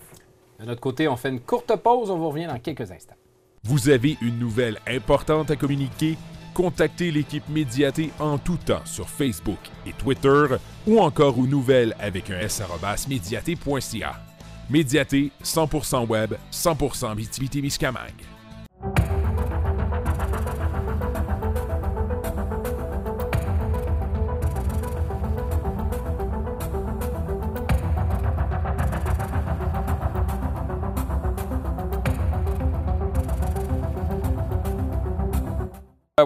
[0.61, 2.11] De notre côté, on fait une courte pause.
[2.11, 3.17] On vous revient dans quelques instants.
[3.65, 6.17] Vous avez une nouvelle importante à communiquer?
[6.55, 10.45] Contactez l'équipe Médiaté en tout temps sur Facebook et Twitter
[10.87, 12.63] ou encore aux nouvelles avec un s
[13.09, 14.21] médiaté.ca.
[14.69, 18.25] Médiaté, 100% web, 100% Miscamingue.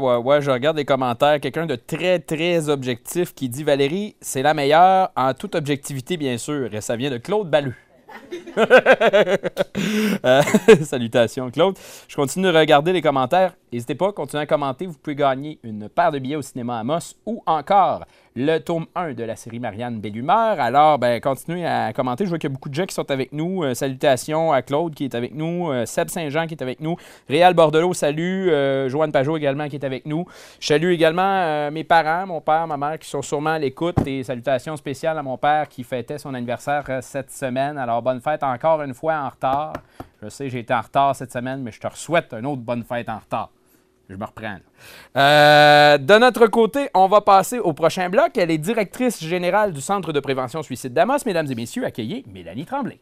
[0.04, 1.40] Ouais, je regarde les commentaires.
[1.40, 6.36] Quelqu'un de très, très objectif qui dit Valérie, c'est la meilleure en toute objectivité, bien
[6.36, 6.74] sûr.
[6.74, 7.74] Et ça vient de Claude Ballu.
[10.24, 10.42] Euh,
[10.84, 11.76] salutations, Claude.
[12.08, 13.54] Je continue de regarder les commentaires.
[13.74, 14.86] N'hésitez pas, continuez à commenter.
[14.86, 18.04] Vous pouvez gagner une paire de billets au cinéma Amos ou encore
[18.36, 20.60] le tome 1 de la série Marianne Belle Humeur.
[20.60, 22.24] Alors, ben, continuez à commenter.
[22.24, 23.64] Je vois qu'il y a beaucoup de gens qui sont avec nous.
[23.64, 26.94] Euh, salutations à Claude qui est avec nous, euh, Seb Saint-Jean qui est avec nous,
[27.28, 30.24] Réal Bordelot, salut, euh, Joanne Pajot également qui est avec nous.
[30.60, 34.22] Je salue également mes parents, mon père, ma mère qui sont sûrement à l'écoute et
[34.22, 37.76] salutations spéciales à mon père qui fêtait son anniversaire cette semaine.
[37.76, 39.72] Alors, bonne fête encore une fois en retard.
[40.22, 42.84] Je sais, j'ai été en retard cette semaine, mais je te souhaite une autre bonne
[42.84, 43.50] fête en retard.
[44.08, 44.56] Je me reprends.
[45.16, 48.36] Euh, de notre côté, on va passer au prochain bloc.
[48.36, 51.18] Elle est directrice générale du Centre de prévention suicide d'Amos.
[51.24, 52.98] Mesdames et messieurs, accueillez Mélanie Tremblay.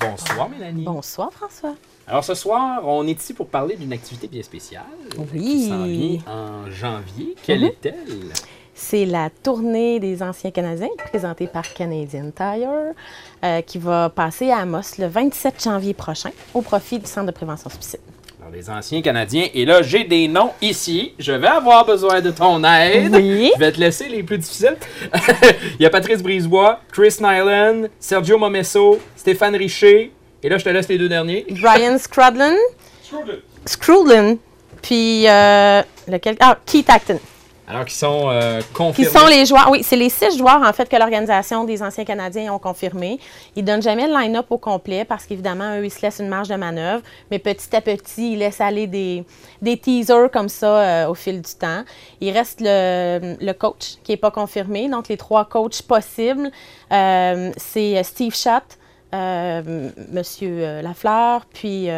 [0.00, 0.84] Bonsoir, Mélanie.
[0.84, 1.74] Bonsoir, François.
[2.06, 4.84] Alors ce soir, on est ici pour parler d'une activité bien spéciale
[5.32, 5.40] Oui.
[5.40, 7.34] qui s'en vient en janvier.
[7.42, 7.66] Quelle Mhm.
[7.66, 8.32] est-elle?
[8.80, 12.94] C'est la tournée des anciens Canadiens présentée par Canadian Tire
[13.44, 17.32] euh, qui va passer à Amos le 27 janvier prochain au profit du Centre de
[17.32, 17.98] prévention suicide.
[18.40, 19.48] Alors, les anciens Canadiens.
[19.52, 21.12] Et là, j'ai des noms ici.
[21.18, 23.16] Je vais avoir besoin de ton aide.
[23.16, 23.50] Oui.
[23.56, 24.76] Je vais te laisser les plus difficiles.
[25.80, 30.12] Il y a Patrice Brisebois, Chris Nyland, Sergio Momesso, Stéphane Richer.
[30.40, 31.44] Et là, je te laisse les deux derniers.
[31.50, 32.54] Brian Scrudlin.
[33.66, 34.36] Scrudlin.
[34.82, 36.36] Puis, euh, lequel?
[36.38, 37.18] Ah, Keith Acton.
[37.70, 39.10] Alors, qui sont euh, Qui confirmés.
[39.10, 42.50] sont les joueurs, oui, c'est les six joueurs en fait que l'Organisation des anciens Canadiens
[42.50, 43.18] ont confirmé.
[43.56, 46.48] Ils donnent jamais le line-up au complet parce qu'évidemment, eux, ils se laissent une marge
[46.48, 49.22] de manœuvre, mais petit à petit, ils laissent aller des,
[49.60, 51.84] des teasers comme ça euh, au fil du temps.
[52.22, 56.50] Il reste le, le coach qui n'est pas confirmé, donc les trois coachs possibles,
[56.90, 58.78] euh, c'est Steve Schatt,
[59.14, 61.88] euh, Monsieur Lafleur, puis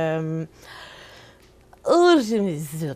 [1.88, 2.16] Oh,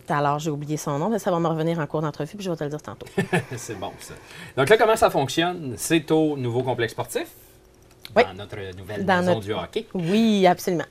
[0.08, 2.50] alors j'ai oublié son nom, mais ça va me revenir en cours d'entrevue, puis je
[2.50, 3.06] vais te le dire tantôt.
[3.56, 4.14] c'est bon, ça.
[4.56, 5.74] Donc là, comment ça fonctionne?
[5.76, 7.26] C'est au nouveau complexe sportif?
[8.16, 8.22] Oui.
[8.24, 9.86] Dans notre nouvelle Dans maison notre- du hockey.
[9.94, 10.84] Oui, absolument.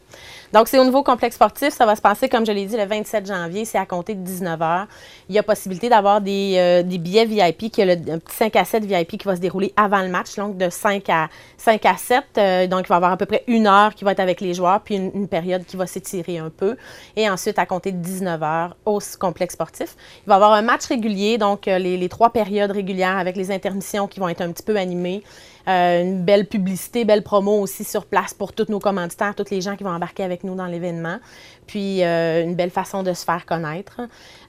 [0.52, 1.74] Donc, c'est au nouveau complexe sportif.
[1.74, 3.66] Ça va se passer, comme je l'ai dit, le 27 janvier.
[3.66, 4.86] C'est à compter de 19 h.
[5.30, 8.36] Il y a possibilité d'avoir des, euh, des billets VIP, qui est le un petit
[8.36, 11.30] 5 à 7 VIP qui va se dérouler avant le match, donc de 5 à,
[11.58, 12.24] 5 à 7.
[12.38, 14.42] Euh, donc, il va y avoir à peu près une heure qui va être avec
[14.42, 16.78] les joueurs, puis une, une période qui va s'étirer un peu.
[17.16, 19.96] Et ensuite, à compter de 19 h au complexe sportif.
[20.26, 23.36] Il va y avoir un match régulier, donc euh, les, les trois périodes régulières avec
[23.38, 25.24] les intermissions qui vont être un petit peu animées.
[25.68, 29.62] Euh, une belle publicité, belle promo aussi sur place pour tous nos commanditaires, tous les
[29.62, 31.20] gens qui vont embarquer avec nous dans l'événement.
[31.68, 34.02] Puis euh, une belle façon de se faire connaître.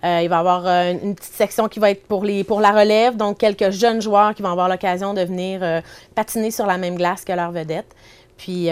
[0.03, 3.39] Euh, il va y avoir une petite section qui va être pour, la relève, donc
[3.39, 5.83] quelques jeunes joueurs qui vont avoir l'occasion de venir
[6.15, 7.95] patiner sur la même glace que leur vedette.
[8.37, 8.69] Puis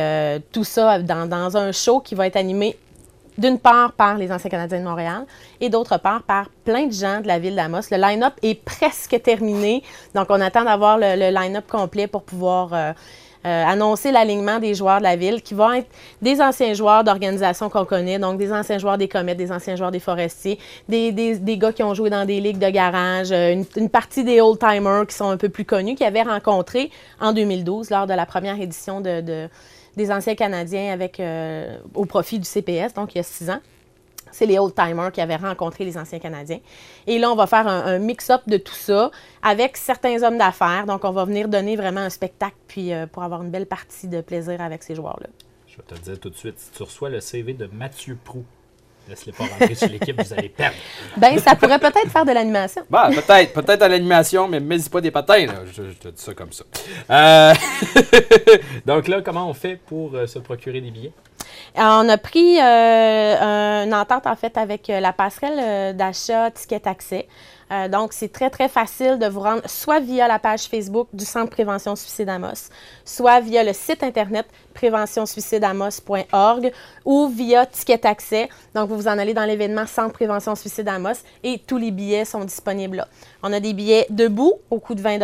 [0.51, 2.76] tout ça dans un show qui va être animé
[3.39, 5.24] d'une part par les anciens Canadiens de Montréal
[5.61, 7.83] et d'autre part par plein de gens de la ville d'Amos.
[7.91, 9.83] Le line-up est presque terminé,
[10.14, 12.93] donc on attend d'avoir le, line-up complet pour pouvoir euh,
[13.45, 15.89] euh, annoncer l'alignement des joueurs de la ville qui vont être
[16.20, 19.91] des anciens joueurs d'organisations qu'on connaît, donc des anciens joueurs des Comètes, des anciens joueurs
[19.91, 24.22] des Forestiers, des, gars qui ont joué dans des ligues de garage, euh, une, partie
[24.22, 28.14] des old-timers qui sont un peu plus connus, qui avaient rencontré en 2012 lors de
[28.14, 29.49] la première édition de,
[29.97, 33.61] des anciens Canadiens avec, euh, au profit du CPS, donc il y a six ans.
[34.30, 36.61] C'est les old-timers qui avaient rencontré les anciens Canadiens.
[37.07, 39.11] Et là, on va faire un, mix-up de tout ça
[39.43, 40.86] avec certains hommes d'affaires.
[40.86, 44.09] Donc, on va venir donner vraiment un spectacle puis euh, pour avoir une belle partie
[44.09, 45.26] de plaisir avec ces joueurs-là.
[45.66, 48.16] Je vais te le dire tout de suite, si tu reçois le CV de Mathieu
[48.24, 48.45] Prou,
[49.09, 50.77] laisse-les pas rentrer sur l'équipe, vous allez perdre.
[51.17, 52.83] Ben, ça pourrait peut-être faire de l'animation.
[52.89, 55.55] Bah, peut-être, peut-être à l'animation, mais mets-y pas des patins, là.
[55.73, 56.65] Je, je te dis ça comme ça.
[57.11, 57.55] Euh,
[58.87, 61.13] Donc là, comment on fait pour euh, se procurer des billets?
[61.77, 66.87] On a pris euh, une entente en fait avec euh, la passerelle euh, d'achat Ticket
[66.87, 67.29] Accès.
[67.73, 71.25] Euh, donc, c'est très, très facile de vous rendre soit via la page Facebook du
[71.25, 72.68] Centre Prévention Suicide Amos,
[73.05, 76.73] soit via le site Internet préventionsuicidamos.org
[77.05, 78.49] ou via Ticket Accès.
[78.75, 82.25] Donc, vous vous en allez dans l'événement Centre Prévention Suicide Amos et tous les billets
[82.25, 83.09] sont disponibles là.
[83.43, 85.18] On a des billets debout au coût de 20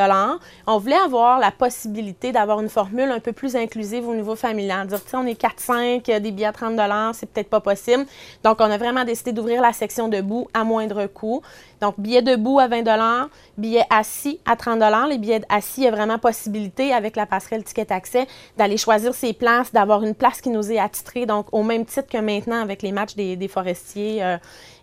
[0.67, 4.87] On voulait avoir la possibilité d'avoir une formule un peu plus inclusive au niveau familial.
[4.89, 6.79] Dire, on est 4-5, euh, des billets à 30
[7.15, 8.05] c'est peut-être pas possible.
[8.43, 11.43] Donc, on a vraiment décidé d'ouvrir la section debout à moindre coût.
[11.81, 15.91] Donc, billets debout à 20 billets assis à 30 Les billets assis, il y a
[15.91, 18.27] vraiment possibilité avec la passerelle Ticket Accès
[18.57, 21.27] d'aller choisir ses places, d'avoir une place qui nous est attitrée.
[21.27, 24.37] Donc, au même titre que maintenant avec les matchs des, des forestiers euh,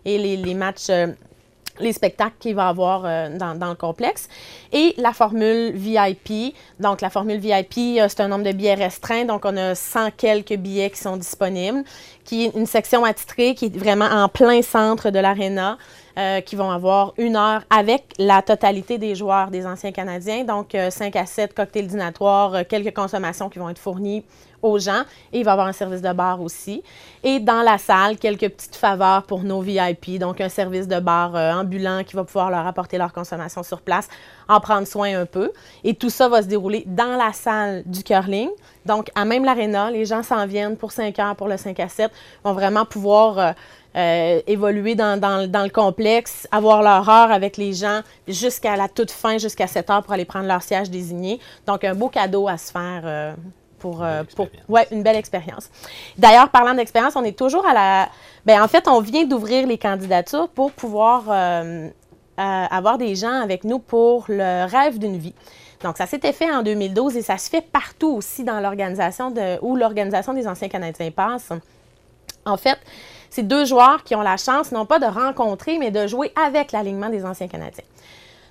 [0.04, 0.90] et les, les matchs.
[0.90, 1.08] euh,
[1.80, 4.28] les spectacles qu'il va avoir euh, dans, dans le complexe.
[4.72, 6.54] Et la formule VIP.
[6.80, 9.24] Donc, la formule VIP, c'est un nombre de billets restreint.
[9.24, 11.84] Donc, on a 100 quelques billets qui sont disponibles,
[12.24, 15.78] qui est une section attitrée qui est vraiment en plein centre de l'aréna.
[16.18, 20.44] Euh, qui vont avoir une heure avec la totalité des joueurs des anciens Canadiens.
[20.44, 24.24] Donc, euh, 5 à 7 cocktails dînatoires, euh, quelques consommations qui vont être fournies
[24.62, 25.02] aux gens.
[25.32, 26.82] Et il va y avoir un service de bar aussi.
[27.22, 30.18] Et dans la salle, quelques petites faveurs pour nos VIP.
[30.18, 33.80] Donc, un service de bar euh, ambulant qui va pouvoir leur apporter leur consommation sur
[33.80, 34.08] place,
[34.48, 35.52] en prendre soin un peu.
[35.84, 38.48] Et tout ça va se dérouler dans la salle du curling.
[38.84, 41.88] Donc, à même l'aréna, les gens s'en viennent pour 5 heures, pour le 5 à
[41.88, 42.10] 7,
[42.44, 43.54] vont vraiment pouvoir
[43.96, 44.00] euh,
[44.38, 48.88] euh, évoluer dans, dans- dans le complexe, avoir leur heure avec les gens jusqu'à la
[48.88, 51.40] toute fin, jusqu'à 7 heures pour aller prendre leur siège désigné.
[51.66, 53.02] Donc, un beau cadeau à se faire.
[53.04, 53.34] euh,
[53.78, 55.68] pour, euh, pour ouais, une belle expérience.
[56.16, 58.08] D'ailleurs, parlant d'expérience, on est toujours à la.
[58.46, 61.88] Ben, en fait, on vient d'ouvrir les candidatures pour pouvoir euh,
[62.40, 65.34] euh, avoir des gens avec nous pour le rêve d'une vie.
[65.84, 69.58] Donc, ça s'était fait en 2012 et ça se fait partout aussi dans l'organisation de,
[69.60, 71.50] où l'organisation des anciens Canadiens passe.
[72.46, 72.78] En fait,
[73.28, 76.72] c'est deux joueurs qui ont la chance, non pas de rencontrer, mais de jouer avec
[76.72, 77.84] l'alignement des anciens Canadiens.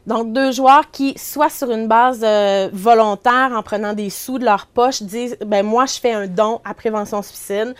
[0.05, 4.45] Donc, deux joueurs qui, soit sur une base euh, volontaire, en prenant des sous de
[4.45, 7.73] leur poche, disent ben moi, je fais un don à prévention suicide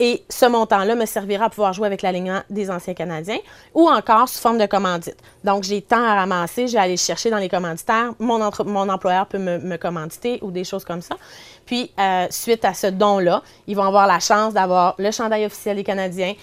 [0.00, 3.38] et ce montant-là me servira à pouvoir jouer avec l'alignement des anciens Canadiens,
[3.74, 5.16] ou encore sous forme de commandite.
[5.44, 8.88] Donc, j'ai tant à ramasser, je vais aller chercher dans les commanditaires, mon, entre- mon
[8.88, 11.16] employeur peut me, me commanditer ou des choses comme ça.
[11.66, 15.76] Puis, euh, suite à ce don-là, ils vont avoir la chance d'avoir le chandail officiel
[15.76, 16.34] des Canadiens,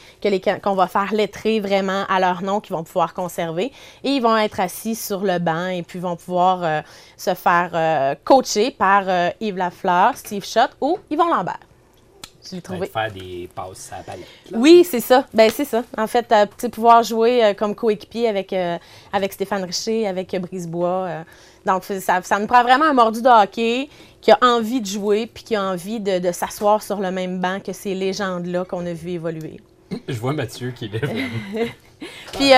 [0.62, 3.72] qu'on va faire lettrer vraiment à leur nom, qu'ils vont pouvoir conserver.
[4.04, 6.82] Et ils vont être assis sur le banc et puis vont pouvoir euh,
[7.18, 11.60] se faire euh, coacher par euh, Yves Lafleur, Steve Schott ou Yvon Lambert.
[12.50, 12.88] Je l'ai trouvé.
[12.88, 14.28] Faire des passes à la palette.
[14.52, 14.58] là.
[14.60, 15.26] Oui, c'est ça.
[15.34, 15.84] Ben, c'est ça.
[15.98, 18.78] En fait, euh, pouvoir jouer euh, comme coéquipier avec, euh,
[19.12, 21.26] avec Stéphane Richer, avec Brisebois.
[21.66, 23.90] donc, ça, ça nous prend vraiment un mordu de hockey
[24.22, 27.40] qui a envie de jouer puis qui a envie de, de s'asseoir sur le même
[27.40, 29.60] banc que ces légendes-là qu'on a vu évoluer.
[30.08, 31.10] Je vois Mathieu qui lève.
[32.34, 32.52] Puis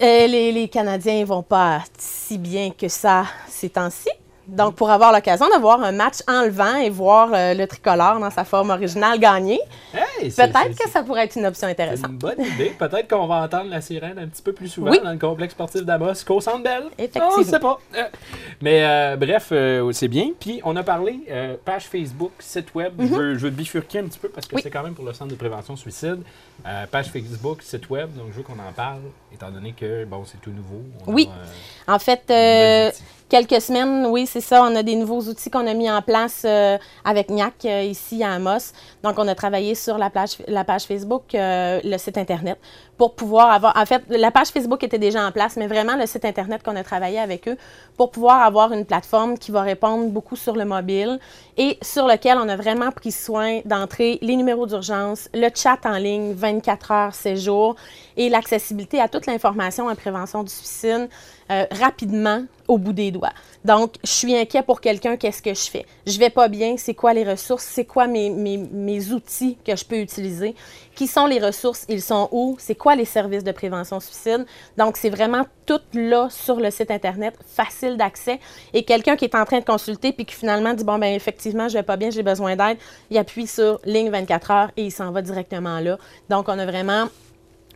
[0.00, 4.08] les, les Canadiens vont pas si bien que ça ces temps-ci.
[4.48, 8.30] Donc, pour avoir l'occasion de voir un match enlevant et voir euh, le tricolore dans
[8.30, 9.60] sa forme originale gagner,
[9.92, 12.10] Hey, peut-être que ça pourrait être une option C'est intéressante.
[12.12, 12.74] une bonne idée.
[12.78, 15.00] Peut-être qu'on va entendre la sirène un petit peu plus souvent Oui.
[15.04, 16.84] dans le complexe sportif d'Amos qu'au Centre Bell.
[16.96, 17.28] Effectivement.
[17.38, 17.78] On sait pas.
[17.96, 18.04] Euh,
[18.62, 20.30] Mais euh, bref, euh, c'est bien.
[20.40, 21.18] Puis on a parlé
[21.64, 22.94] page Facebook, site web.
[22.98, 24.56] je, veux, je veux bifurquer un petit peu parce que Mhm.
[24.56, 24.62] Oui.
[24.64, 26.22] c'est quand même pour le Centre de prévention suicide.
[26.90, 28.14] Page Facebook, site web.
[28.16, 29.00] Donc je veux qu'on en parle
[29.32, 30.82] étant donné que bon, c'est tout nouveau.
[31.06, 31.28] On Oui.
[31.86, 32.22] a, En fait,
[33.28, 34.62] quelques semaines, oui, c'est ça.
[34.62, 38.22] On a des nouveaux outils qu'on a mis en place euh, avec NIAC euh, ici
[38.22, 38.72] à Amos.
[39.02, 42.58] Donc, on a travaillé sur la page, la page Facebook, euh, le site Internet,
[42.98, 43.76] pour pouvoir avoir.
[43.76, 46.76] En fait, la page Facebook était déjà en place, mais vraiment le site Internet qu'on
[46.76, 47.56] a travaillé avec eux
[47.96, 51.20] pour pouvoir avoir une plateforme qui va répondre beaucoup sur le mobile
[51.56, 55.96] et sur lequel on a vraiment pris soin d'entrer les numéros d'urgence, le chat en
[55.96, 57.76] ligne 24 heures, 7 jours
[58.16, 61.08] et l'accessibilité à toute l'information en prévention du suicide
[61.50, 63.32] euh, rapidement au bout des doigts.
[63.64, 65.86] Donc, je suis inquiet pour quelqu'un, qu'est-ce que je fais?
[66.06, 67.64] Je vais pas bien, c'est quoi les ressources?
[67.64, 70.54] C'est quoi mes, mes, mes outils que je peux utiliser?
[70.98, 71.84] Qui sont les ressources?
[71.88, 72.56] Ils sont où?
[72.58, 74.44] C'est quoi les services de prévention suicide?
[74.76, 78.40] Donc, c'est vraiment tout là sur le site Internet, facile d'accès.
[78.74, 81.68] Et quelqu'un qui est en train de consulter puis qui finalement dit, bon, ben effectivement,
[81.68, 82.78] je vais pas bien, j'ai besoin d'aide,
[83.10, 85.98] il appuie sur ligne 24 heures et il s'en va directement là.
[86.30, 87.06] Donc, on a vraiment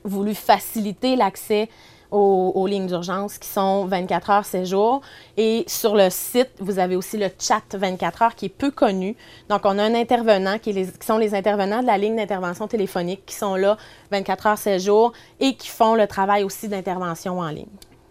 [0.02, 1.68] voulu faciliter l'accès
[2.12, 5.00] aux, aux lignes d'urgence qui sont 24 heures, 7 jours.
[5.36, 9.16] Et sur le site, vous avez aussi le chat 24 heures qui est peu connu.
[9.48, 12.16] Donc, on a un intervenant qui, est les- qui sont les intervenants de la ligne
[12.16, 13.76] d'intervention téléphonique qui sont là
[14.10, 17.66] 24 heures, 7 jours et qui font le travail aussi d'intervention en ligne.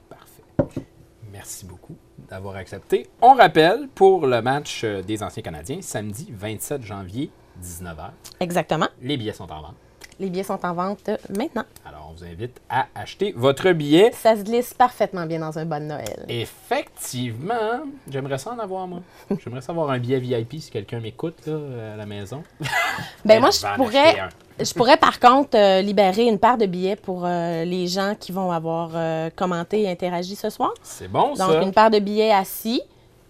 [0.09, 0.81] Parfait.
[1.31, 1.95] Merci beaucoup
[2.29, 3.07] d'avoir accepté.
[3.21, 7.29] On rappelle pour le match euh, des anciens Canadiens, samedi 27 janvier,
[7.61, 8.11] 19h.
[8.39, 8.87] Exactement.
[9.01, 9.75] Les billets sont en vente.
[10.19, 11.63] Les billets sont en vente maintenant.
[11.85, 14.11] Alors, on vous invite à acheter votre billet.
[14.13, 16.25] Ça se glisse parfaitement bien dans un bon Noël.
[16.27, 19.01] Effectivement, j'aimerais ça en avoir, moi.
[19.43, 22.43] J'aimerais ça avoir un billet VIP si quelqu'un m'écoute à la maison.
[23.25, 24.17] Ben moi, je pourrais,
[24.59, 28.31] je pourrais par contre euh, libérer une paire de billets pour euh, les gens qui
[28.31, 30.73] vont avoir euh, commenté et interagi ce soir.
[30.83, 31.61] C'est bon, Donc, ça.
[31.61, 32.81] une paire de billets assis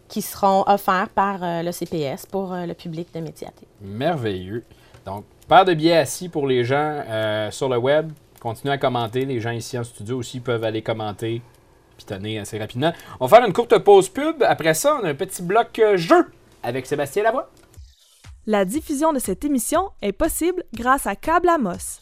[0.07, 3.65] qui seront offerts par le CPS pour le public de Médiaté.
[3.79, 4.65] Merveilleux.
[5.05, 8.09] Donc, paire de billets assis pour les gens euh, sur le web.
[8.39, 9.25] Continuez à commenter.
[9.25, 11.41] Les gens ici en studio aussi peuvent aller commenter.
[11.97, 12.93] Pitonner assez rapidement.
[13.19, 14.43] On va faire une courte pause pub.
[14.43, 16.31] Après ça, on a un petit bloc euh, jeu
[16.63, 17.51] avec Sébastien Lavoie.
[18.47, 21.99] La diffusion de cette émission est possible grâce à Câble Amos.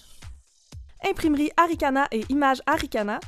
[1.10, 3.20] Imprimerie Aricana et Images Aricana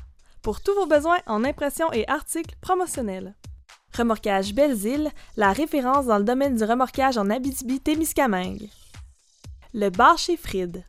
[0.44, 3.34] pour tous vos besoins en impression et articles promotionnels.
[3.98, 8.70] Remorquage Belles-Îles, la référence dans le domaine du remorquage en Abitibi-Témiscamingue.
[9.74, 10.84] Le bar chez Fried.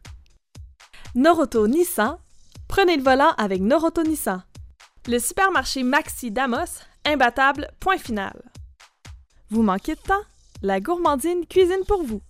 [1.15, 2.19] Noroto Nissan,
[2.67, 4.43] prenez le volant avec Noroto Nissan.
[5.07, 8.43] Le supermarché Maxi d'Amos, imbattable, point final.
[9.51, 10.25] Vous manquez de temps?
[10.63, 12.23] La gourmandine cuisine pour vous.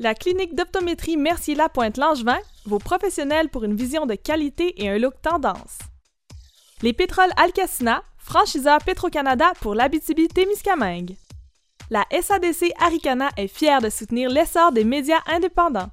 [0.00, 5.78] La clinique d'optométrie Mercier-Lapointe-Langevin, vos professionnels pour une vision de qualité et un look tendance.
[6.82, 11.14] Les pétroles Alcacina, franchiseur Petro-Canada pour l'Abitibi-Témiscamingue.
[11.90, 15.90] La SADC Aricana est fière de soutenir l'essor des médias indépendants.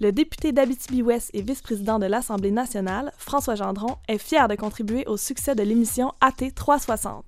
[0.00, 5.16] Le député d'Abitibi-Ouest et vice-président de l'Assemblée nationale, François Gendron, est fier de contribuer au
[5.16, 7.24] succès de l'émission AT 360.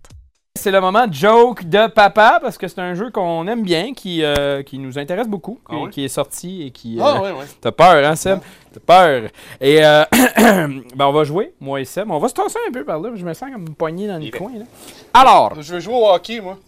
[0.57, 4.23] C'est le moment joke de papa parce que c'est un jeu qu'on aime bien, qui,
[4.23, 6.99] euh, qui nous intéresse beaucoup, qui, Ah qui est sorti et qui.
[7.01, 7.45] Ah euh, ouais, ouais.
[7.61, 8.39] T'as peur, hein, Seb?
[8.73, 9.31] T'as peur.
[9.61, 10.05] Et euh,
[10.37, 12.11] ben, on va jouer, moi et Seb.
[12.11, 13.11] On va se tasser un peu par là.
[13.15, 14.31] Je me sens comme poigné dans le Il est.
[14.39, 14.53] coin.
[14.55, 14.65] Là.
[15.13, 16.59] Alors, Je veux jouer au hockey, moi.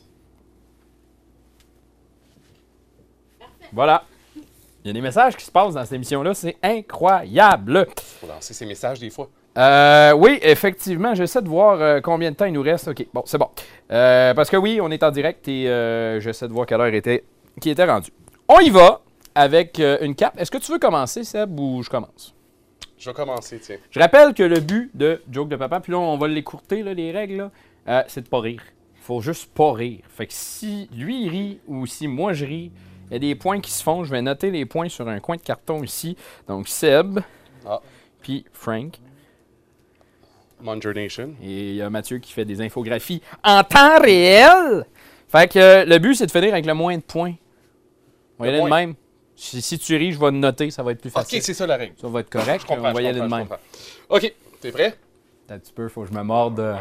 [3.76, 4.04] Voilà.
[4.82, 6.32] Il y a des messages qui se passent dans cette émission-là.
[6.32, 7.86] C'est incroyable.
[8.20, 9.28] Faut lancer ces messages des fois.
[9.58, 12.88] Euh, oui, effectivement, j'essaie de voir euh, combien de temps il nous reste.
[12.88, 13.50] OK, bon, c'est bon.
[13.90, 16.94] Euh, parce que oui, on est en direct et euh, j'essaie de voir quelle heure
[16.94, 17.24] était,
[17.60, 18.12] qui était rendue.
[18.48, 19.02] On y va
[19.34, 20.40] avec une carte.
[20.40, 22.34] Est-ce que tu veux commencer, Seb, ou je commence?
[22.96, 23.76] Je vais commencer, tiens.
[23.90, 27.12] Je rappelle que le but de Joke de Papa, puis là, on va l'écourter, les
[27.12, 27.50] règles,
[28.08, 28.62] c'est de pas rire.
[29.02, 30.00] faut juste pas rire.
[30.08, 32.72] Fait que si lui, il rit ou si moi, je ris,
[33.11, 34.04] il y a des points qui se font.
[34.04, 36.16] Je vais noter les points sur un coin de carton ici.
[36.48, 37.20] Donc, Seb,
[37.66, 37.80] Ah.
[38.20, 38.98] puis Frank.
[40.61, 41.34] Munger Nation.
[41.42, 44.86] Et il y a Mathieu qui fait des infographies en temps réel.
[45.28, 47.34] Fait que euh, le but, c'est de finir avec le moins de points.
[48.38, 48.94] On va y Le aller de même.
[49.34, 51.42] Si, si tu ris, je vais noter, ça va être plus Ok, facile.
[51.42, 51.94] c'est ça la règle.
[52.00, 52.64] ça va être correct.
[52.68, 53.46] Je on va y aller de même.
[54.09, 54.32] Ok,
[54.62, 54.96] t'es prêt?
[55.50, 56.59] Un petit peu, faut que je me morde.
[56.61, 56.76] euh,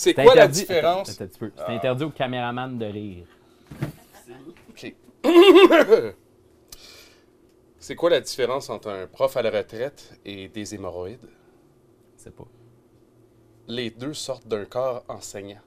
[0.00, 1.08] C'est quoi la interdit- différence?
[1.10, 1.50] Attends, attends un petit peu.
[1.56, 3.24] C'est interdit au caméraman de rire.
[4.70, 4.94] Ok.
[7.80, 11.18] C'est quoi la différence entre un prof à la retraite et des hémorroïdes?
[12.16, 12.44] C'est pas.
[13.66, 15.60] Les deux sortent d'un corps enseignant.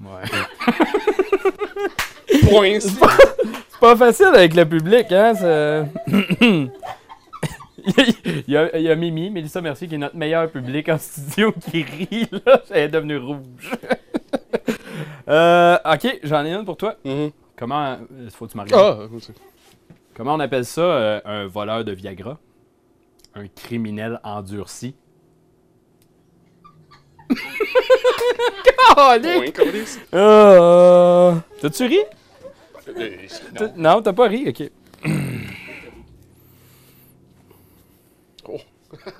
[0.00, 0.22] Ouais.
[2.48, 2.80] Point.
[2.80, 2.98] C'est
[3.80, 5.34] pas facile avec le public, hein?
[5.34, 5.86] c'est-
[8.24, 10.98] il, y a, il y a Mimi, Mélissa Mercier, qui est notre meilleur public en
[10.98, 12.62] studio, qui rit, là.
[12.70, 13.70] Elle est devenue rouge.
[15.28, 16.96] Euh, ok, j'en ai une pour toi.
[17.04, 17.30] Mhm.
[17.56, 17.98] Comment.
[18.12, 18.74] euh, Faut que tu.
[18.74, 19.32] Ah, aussi.
[20.14, 22.38] Comment on appelle ça euh, un voleur de Viagra?
[23.34, 24.94] Un criminel endurci.
[31.60, 31.98] T'as-tu ri?
[32.88, 33.68] Euh.
[33.76, 34.70] Non, t'as pas ri, ok.
[38.48, 38.58] Oh.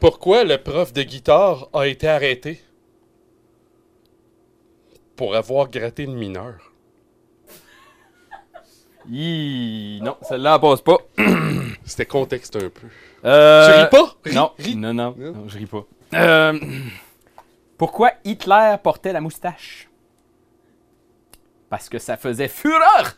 [0.00, 2.62] Pourquoi le prof de guitare a été arrêté?
[5.16, 6.72] Pour avoir gratté une mineure.
[9.10, 10.96] Hi, Non, celle-là, elle passe pas.
[11.84, 12.86] C'était contexte un peu.
[13.24, 14.16] Euh, Tu ris pas?
[14.24, 14.76] Ris, non, ris.
[14.76, 15.32] non, non, Non.
[15.32, 15.84] non, je ris pas.
[16.14, 16.58] Euh,
[17.76, 19.88] pourquoi Hitler portait la moustache?
[21.68, 23.16] Parce que ça faisait fureur!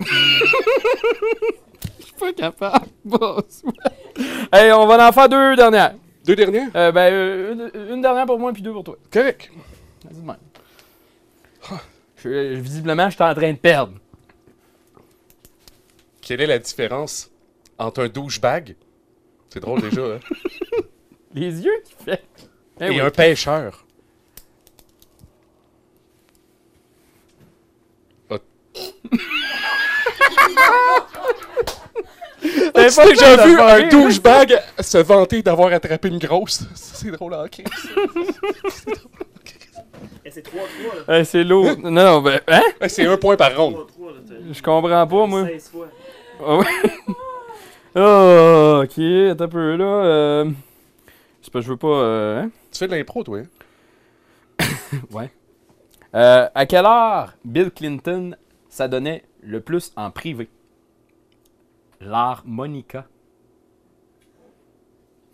[0.00, 2.86] Je suis pas capable.
[3.04, 3.62] Boss.
[4.52, 5.94] hey, on va en faire deux dernières.
[6.24, 6.70] Deux dernières?
[6.74, 8.96] Euh, ben, euh, une, une dernière pour moi puis deux pour toi.
[9.12, 9.50] Correct.
[10.04, 10.36] Vas-y de même.
[12.16, 13.94] Je- visiblement, je suis en train de perdre.
[16.20, 17.30] Quelle est la différence
[17.78, 18.76] entre un douchebag?
[19.48, 20.18] C'est drôle déjà, hein?
[21.34, 22.22] Les yeux qui fait.
[22.80, 23.00] Eh Et oui.
[23.00, 23.84] un pêcheur.
[32.88, 36.60] Sais, pas J'ai ça, vu ça un douchebag se vanter d'avoir attrapé une grosse?
[36.74, 37.66] Ça, C'est drôle en crise.
[40.24, 40.52] Eh, c'est 3-3,
[41.08, 41.18] là.
[41.20, 41.76] Eh, c'est lourd.
[41.82, 42.62] non, non, ben, hein?
[42.80, 43.74] Ouais, C'est un point par ronde.
[43.74, 44.20] 3-3, là.
[44.28, 45.46] t'as- Je comprends pas, moi.
[45.46, 45.88] 16 fois.
[46.46, 46.66] Ah ouais?
[47.96, 48.98] oh, ok,
[49.32, 49.84] attends un peu, là.
[49.84, 50.50] Euh...
[51.42, 51.88] C'est pas, je veux pas.
[51.88, 52.42] Euh...
[52.42, 52.50] hein?
[52.70, 54.66] Tu fais de l'impro, toi, hein?
[55.10, 55.30] Ouais.
[56.14, 58.34] Euh, à quelle heure Bill Clinton
[58.68, 60.48] s'adonnait le plus en privé?
[62.00, 63.06] L'harmonica.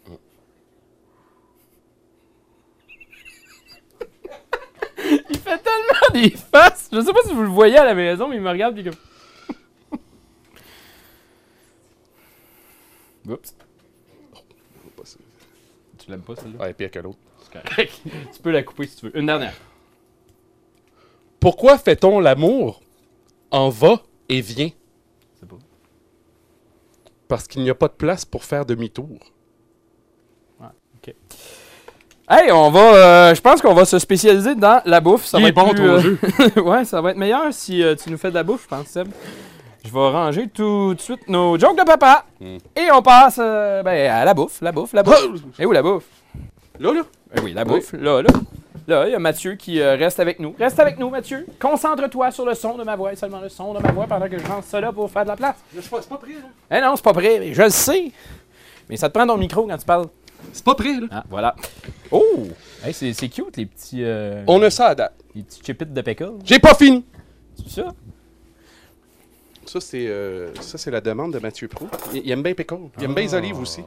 [5.31, 6.89] il fait tellement des faces.
[6.93, 8.85] Je sais pas si vous le voyez à la maison, mais il me regarde puis
[8.85, 8.95] comme.
[13.33, 13.55] Oups.
[16.07, 16.59] Tu l'aimes pas celle-là?
[16.61, 17.19] Ouais, pire que l'autre.
[17.41, 18.01] C'est correct.
[18.33, 19.19] tu peux la couper si tu veux.
[19.19, 19.55] Une dernière.
[21.41, 22.81] Pourquoi fait-on l'amour
[23.51, 24.71] en va et vient?
[27.29, 29.19] Parce qu'il n'y a pas de place pour faire demi-tour.
[32.29, 32.81] Hey, on va.
[32.81, 35.27] euh, je pense qu'on va se spécialiser dans la bouffe.
[35.27, 36.19] Ça Il va est être bon, plus, ton euh, jeu.
[36.61, 38.87] ouais, ça va être meilleur si euh, tu nous fais de la bouffe, je pense,
[38.89, 39.07] Seb.
[39.85, 42.25] Je vais ranger tout de suite nos jokes de papa.
[42.41, 42.57] Hmm.
[42.75, 45.25] Et on passe euh, ben, à la bouffe, la bouffe, la bouffe.
[45.61, 46.03] Et où la bouffe?
[46.81, 47.03] Là, là?
[47.37, 47.93] Eh oui, la bouffe.
[47.93, 48.29] Là, là.
[48.89, 50.55] Là, il y a Mathieu qui euh, reste avec nous.
[50.59, 51.45] Reste avec nous, Mathieu.
[51.61, 54.29] Concentre-toi sur le son de ma voix et seulement le son de ma voix pendant
[54.29, 55.57] que je lance ça là pour faire de la place.
[55.75, 56.77] C'est pas, c'est pas prêt, là.
[56.79, 57.39] Eh non, c'est pas prêt.
[57.41, 58.13] mais Je le sais.
[58.89, 60.07] Mais ça te prend ton micro quand tu parles.
[60.53, 61.07] C'est pas prêt, là.
[61.11, 61.57] Ah, voilà.
[62.13, 62.47] Oh!
[62.85, 65.15] Hey, c'est c'est cute, les petits, euh, On a ça à date.
[65.35, 66.35] les petits chipites de pickle.
[66.45, 67.05] J'ai pas fini.
[67.57, 67.93] C'est ça?
[69.65, 71.89] Ça, c'est euh, ça, c'est la demande de Mathieu Pro.
[72.15, 72.77] Il, il aime bien pickle.
[72.99, 73.83] Il aime bien les olives aussi.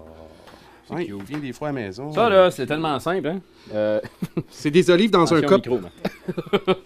[0.96, 2.12] Des fois à la maison.
[2.12, 3.42] Ça, là, c'est tellement simple, hein?
[3.74, 4.02] Euh,
[4.50, 5.86] C'est des olives dans un attention cup.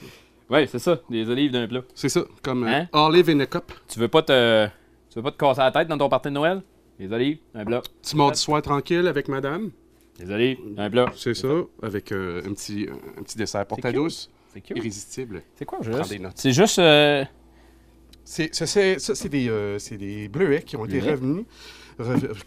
[0.50, 1.82] ouais, c'est ça, des olives d'un plat.
[1.96, 2.88] C'est ça, comme euh, Hein?
[2.94, 3.72] olive in a cup.
[3.88, 4.68] Tu veux pas te,
[5.10, 6.62] tu veux pas te casser la tête dans ton party de Noël?
[7.00, 7.82] Des olives, un plat.
[8.02, 9.72] Petit mardi soir tranquille avec madame?
[10.20, 11.06] Des olives, un plat.
[11.16, 11.48] C'est ça,
[11.82, 12.88] avec euh, un, petit,
[13.18, 13.96] un petit dessert ta cute.
[13.96, 14.30] douce.
[14.54, 14.78] C'est cute.
[14.78, 15.42] Irrésistible.
[15.56, 16.10] C'est quoi, Prends juste?
[16.12, 16.34] des notes.
[16.36, 16.78] C'est juste...
[16.80, 17.24] euh,
[18.24, 21.46] C'est, ça, c'est, ça, c'est des, euh, c'est des bleuets qui ont été revenus,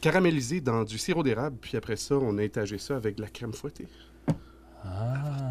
[0.01, 1.57] caramélisés dans du sirop d'érable.
[1.61, 3.87] Puis après ça, on a étagé ça avec de la crème fouettée.
[4.85, 5.51] Ah,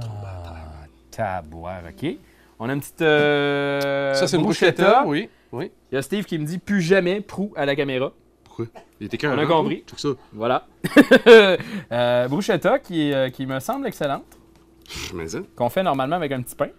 [1.11, 2.17] taboire, OK.
[2.59, 3.01] On a une petite...
[3.01, 5.03] euh, ça, c'est une bruschetta.
[5.05, 5.71] Oui, oui.
[5.91, 8.13] Il y a Steve qui me dit plus jamais prou à la caméra.
[8.43, 8.67] Pourquoi?
[9.01, 9.47] Il était On a carré.
[9.47, 9.83] compris.
[9.85, 10.09] Tout ça.
[10.31, 10.67] Voilà.
[11.91, 14.23] euh, bruschetta qui, euh, qui me semble excellente,
[14.85, 15.39] Pff, Mais ça.
[15.55, 16.69] qu'on fait normalement avec un petit pain.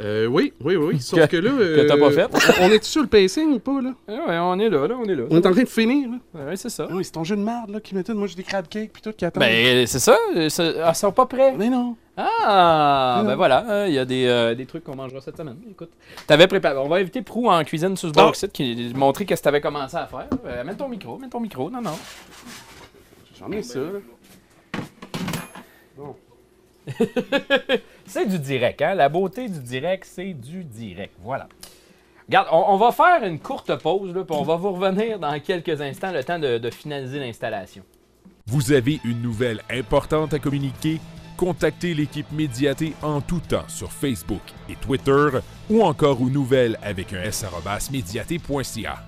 [0.00, 0.98] Euh, oui, oui, oui.
[1.00, 1.50] Sauf que, là.
[1.50, 2.28] que t'as pas fait.
[2.62, 3.92] On, est sur le pacing ou pas, là?
[4.08, 5.24] Ah ouais, on est là, là, on est là.
[5.30, 6.46] On est en train de finir, là.
[6.46, 6.86] Ouais, c'est ça.
[6.90, 8.16] Ah oui, c'est ton jeu de merde, là, qui m'étonne.
[8.16, 9.42] Moi, j'ai des crab cakes puis tout qui attendent.
[9.42, 10.16] Ben, c'est ça.
[10.36, 11.54] euh, c'est- Ah, ils sont pas prêts.
[11.58, 11.96] Mais non.
[12.16, 13.64] Ah, ben voilà.
[13.70, 15.56] euh, Il y a des, euh, des trucs qu'on mangera cette semaine.
[15.70, 15.90] Écoute,
[16.26, 16.76] t'avais préparé.
[16.78, 18.24] On va inviter Prou en cuisine sur ce Ah.
[18.26, 20.28] box qui montrer qu'est-ce que t'avais commencé à faire.
[20.46, 21.70] Euh, mets ton micro, mets ton micro.
[21.70, 21.96] Non, non.
[23.38, 23.86] J'en ai ça, là.
[28.06, 28.94] C'est du direct, hein?
[28.94, 31.14] La beauté du direct, c'est du direct.
[31.22, 31.48] Voilà.
[32.26, 36.12] Regarde, on, va faire une courte pause, puis on va vous revenir dans quelques instants,
[36.12, 37.82] le temps de, finaliser l'installation.
[38.46, 41.00] Vous avez une nouvelle importante à communiquer?
[41.36, 45.28] Contactez l'équipe Médiaté en tout temps sur Facebook et Twitter
[45.68, 47.44] ou encore aux nouvelles avec un s
[47.90, 48.98] médiaté.ca.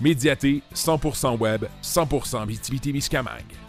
[0.00, 3.67] Médiaté, 100% web, 100% Miscamingue.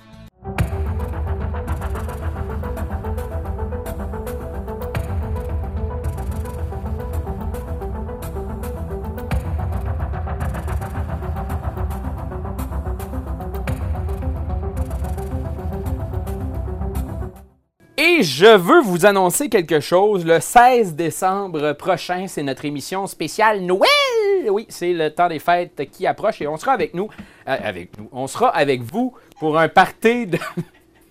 [18.39, 20.25] Je veux vous annoncer quelque chose.
[20.25, 23.89] Le 16 décembre prochain, c'est notre émission spéciale Noël.
[24.49, 27.09] Oui, c'est le temps des fêtes qui approche et on sera avec nous,
[27.49, 30.37] euh, avec nous, on sera avec vous pour un party de.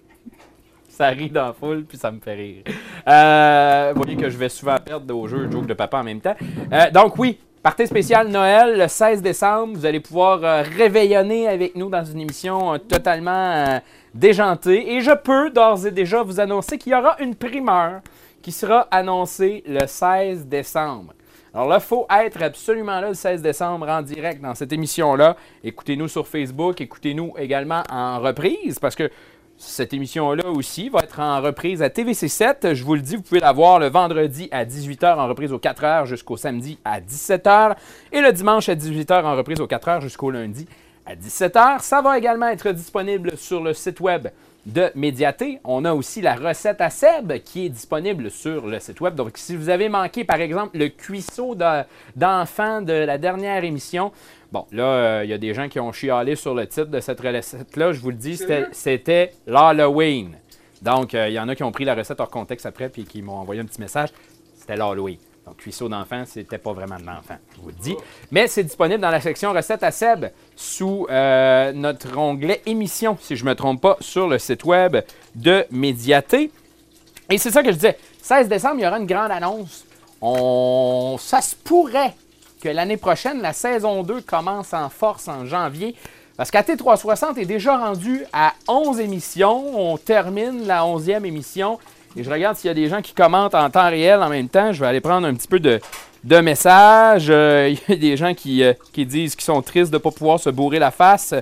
[0.88, 2.62] ça rit dans la foule puis ça me fait rire.
[3.06, 6.22] Euh, vous voyez que je vais souvent perdre au jeu joke de papa en même
[6.22, 6.36] temps.
[6.72, 11.90] Euh, donc oui, Partie spéciale Noël, le 16 décembre, vous allez pouvoir réveillonner avec nous
[11.90, 13.80] dans une émission totalement
[14.18, 14.94] déjantée.
[14.94, 18.00] Et je peux d'ores et déjà vous annoncer qu'il y aura une primeur
[18.42, 21.14] qui sera annoncée le 16 décembre.
[21.54, 25.36] Alors là, il faut être absolument là le 16 décembre en direct dans cette émission-là.
[25.64, 29.10] Écoutez-nous sur Facebook, écoutez-nous également en reprise parce que
[29.56, 32.74] cette émission-là aussi va être en reprise à TVC7.
[32.74, 35.58] Je vous le dis, vous pouvez la voir le vendredi à 18h en reprise aux
[35.58, 37.74] 4h jusqu'au samedi à 17h
[38.12, 40.66] et le dimanche à 18h en reprise aux 4h jusqu'au lundi
[41.08, 41.80] à 17h.
[41.80, 44.28] Ça va également être disponible sur le site web
[44.66, 45.58] de Médiaté.
[45.64, 49.14] On a aussi la recette à Seb qui est disponible sur le site web.
[49.14, 51.56] Donc, si vous avez manqué, par exemple, le cuisseau
[52.14, 54.12] d'enfant de la dernière émission,
[54.50, 57.00] Bon, là, euh, il y a des gens qui ont chialé sur le titre de
[57.00, 57.92] cette recette-là.
[57.92, 58.40] Je vous le dis,
[58.72, 60.38] c'était l'Halloween.
[60.80, 63.04] Donc, euh, il y en a qui ont pris la recette hors contexte après puis
[63.04, 64.08] qui m'ont envoyé un petit message.
[64.56, 65.18] C'était l'Halloween.
[65.48, 67.96] Donc, cuisseau d'enfant, c'était pas vraiment de l'enfant, je vous le dis.
[68.30, 73.34] Mais c'est disponible dans la section recettes à Seb sous euh, notre onglet émission, si
[73.34, 74.98] je ne me trompe pas, sur le site web
[75.34, 76.50] de Médiaté.
[77.30, 77.96] Et c'est ça que je disais.
[78.20, 79.86] 16 décembre, il y aura une grande annonce.
[80.20, 81.16] On...
[81.18, 82.14] Ça se pourrait
[82.60, 85.94] que l'année prochaine, la saison 2 commence en force en janvier.
[86.36, 89.92] Parce qu'AT360 est déjà rendu à 11 émissions.
[89.92, 91.78] On termine la 11e émission.
[92.16, 94.48] Et je regarde s'il y a des gens qui commentent en temps réel en même
[94.48, 94.72] temps.
[94.72, 95.80] Je vais aller prendre un petit peu de,
[96.40, 97.28] messages.
[97.30, 100.02] Euh, il y a des gens qui, euh, qui disent qu'ils sont tristes de ne
[100.02, 101.34] pas pouvoir se bourrer la face.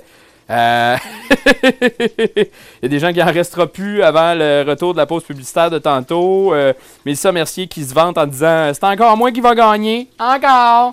[0.48, 0.96] Euh,
[1.64, 2.48] il
[2.82, 5.70] y a des gens qui en restera plus avant le retour de la pause publicitaire
[5.70, 6.54] de tantôt.
[6.54, 6.72] Euh,
[7.04, 10.08] Mélissa Mercier qui se vante en disant C'est encore moi qui va gagner.
[10.18, 10.92] Encore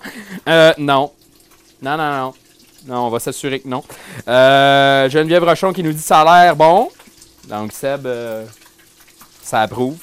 [0.50, 1.12] euh, Non.
[1.82, 2.34] Non, non, non.
[2.88, 3.84] Non, on va s'assurer que non.
[4.28, 6.90] Euh, Geneviève Rochon qui nous dit Ça a l'air bon.
[7.48, 8.08] Donc, Seb,
[9.44, 9.98] ça approuve.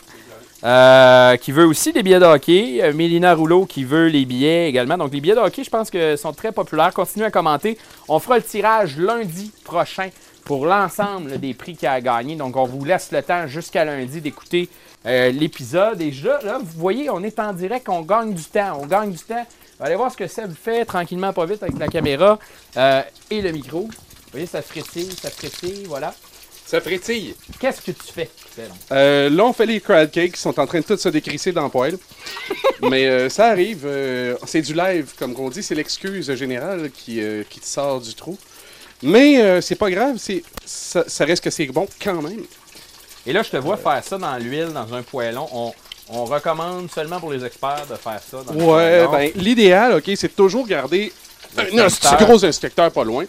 [0.62, 2.80] Euh, qui veut aussi des billets de hockey.
[2.82, 4.98] Euh, Mélina Rouleau qui veut les billets également.
[4.98, 6.92] Donc les billets de hockey, je pense que sont très populaires.
[6.92, 7.78] Continuez à commenter.
[8.08, 10.10] On fera le tirage lundi prochain
[10.44, 12.36] pour l'ensemble des prix qu'il a gagné.
[12.36, 14.68] Donc on vous laisse le temps jusqu'à lundi d'écouter
[15.06, 16.00] euh, l'épisode.
[16.02, 16.10] Et
[16.44, 18.80] là, vous voyez, on est en direct, on gagne du temps.
[18.82, 19.46] On gagne du temps.
[19.80, 22.38] Allez voir ce que Seb fait tranquillement, pas vite avec la caméra
[23.30, 23.84] et le micro.
[23.84, 26.14] Vous voyez, ça frétille, ça frétille, voilà.
[26.70, 27.34] Ça frétille.
[27.58, 28.30] Qu'est-ce que tu fais?
[28.92, 31.50] Euh, là, on fait les crowd cakes qui sont en train de tout se décrisser
[31.50, 31.98] dans le poêle.
[32.88, 33.82] Mais euh, ça arrive.
[33.84, 35.64] Euh, c'est du live, comme on dit.
[35.64, 38.38] C'est l'excuse générale qui, qui te sort du trou.
[39.02, 40.18] Mais c'est pas grave.
[40.18, 42.44] C'est, ça, reste que c'est bon quand même.
[43.26, 45.48] Et là, je te vois faire ça dans l'huile, dans un poêlon.
[45.52, 45.72] On,
[46.10, 48.44] on recommande seulement pour les experts de faire ça.
[48.44, 51.12] Dans ouais, ben, l'idéal, OK, c'est toujours garder
[51.58, 53.24] un, petit gros inspecteur pas loin.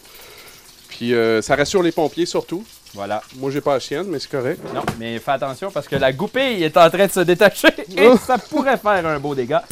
[0.89, 2.63] Puis ça rassure les pompiers surtout.
[2.93, 3.21] Voilà.
[3.37, 4.59] Moi, j'ai pas la chienne, mais c'est correct.
[4.73, 8.07] Non, mais fais attention parce que la goupille est en train de se détacher et
[8.07, 8.17] oh.
[8.17, 9.63] ça pourrait faire un beau dégât.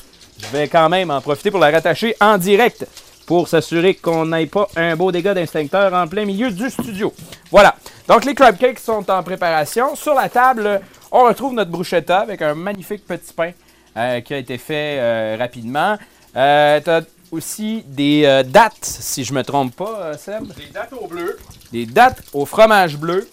[0.41, 2.85] Je vais quand même en profiter pour la rattacher en direct
[3.25, 7.13] pour s'assurer qu'on n'ait pas un beau dégât d'instincteur en plein milieu du studio.
[7.51, 7.75] Voilà.
[8.07, 9.95] Donc, les crab cakes sont en préparation.
[9.95, 13.51] Sur la table, on retrouve notre bruschetta avec un magnifique petit pain
[13.97, 15.97] euh, qui a été fait euh, rapidement.
[16.35, 17.01] Euh,
[17.31, 20.53] aussi des euh, dates, si je me trompe pas, euh, Seb.
[20.53, 21.37] Des dates au bleu.
[21.71, 23.27] Des dates au fromage bleu.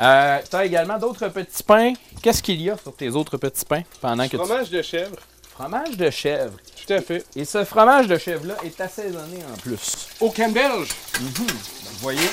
[0.00, 1.92] Euh, tu as également d'autres petits pains.
[2.22, 5.16] Qu'est-ce qu'il y a sur tes autres petits pains pendant que Fromage de chèvre.
[5.50, 6.56] Fromage de chèvre.
[6.86, 7.24] Tout à fait.
[7.34, 10.08] Et ce fromage de chèvre-là est assaisonné en plus.
[10.20, 10.88] Au Belge.
[11.20, 11.30] Mhm.
[11.34, 12.28] vous voyez?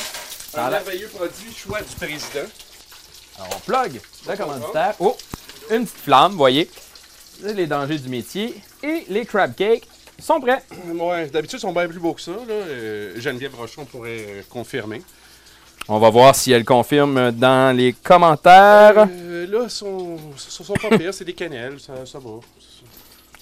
[0.56, 2.48] Un merveilleux produit, choix du président.
[3.38, 4.94] Alors, on plug le commanditaire.
[5.00, 5.18] Oh,
[5.72, 6.70] une petite flamme, vous voyez.
[7.42, 8.62] Les dangers du métier.
[8.84, 9.88] Et les crab cakes
[10.24, 10.62] sont prêts.
[10.94, 12.32] Ouais, d'habitude, ils sont bien plus beaux que ça.
[12.32, 12.38] Là.
[12.52, 15.02] Euh, Geneviève Rochon pourrait euh, confirmer.
[15.88, 19.08] On va voir si elle confirme dans les commentaires.
[19.12, 22.32] Euh, là, sont, sont, sont pas pires, c'est des cannelles, ça, ça va.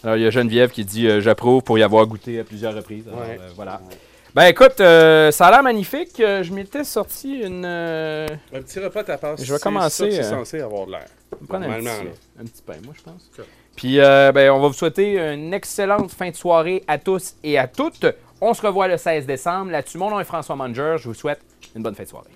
[0.04, 3.06] Alors, il y a Geneviève qui dit J'approuve pour y avoir goûté à plusieurs reprises.
[3.08, 3.40] Alors, Ouais.
[3.56, 3.80] voilà.
[4.36, 6.16] Ben écoute, euh, ça a l'air magnifique.
[6.18, 7.64] Je m'étais sorti une.
[7.66, 9.44] euh, Un petit repas à ta passe.
[9.46, 11.06] Je vais commencer, C'est censé avoir de l'air.
[11.48, 13.30] prendre un Normalement, petit, un petit pain, moi, je pense.
[13.76, 17.58] Puis euh, ben, on va vous souhaiter une excellente fin de soirée à tous et
[17.58, 18.06] à toutes.
[18.42, 19.72] On se revoit le 16 décembre.
[19.72, 20.96] Là-dessus, mon nom est François Manger.
[21.00, 21.42] Je vous souhaite
[21.76, 22.30] une bonne fin de soirée.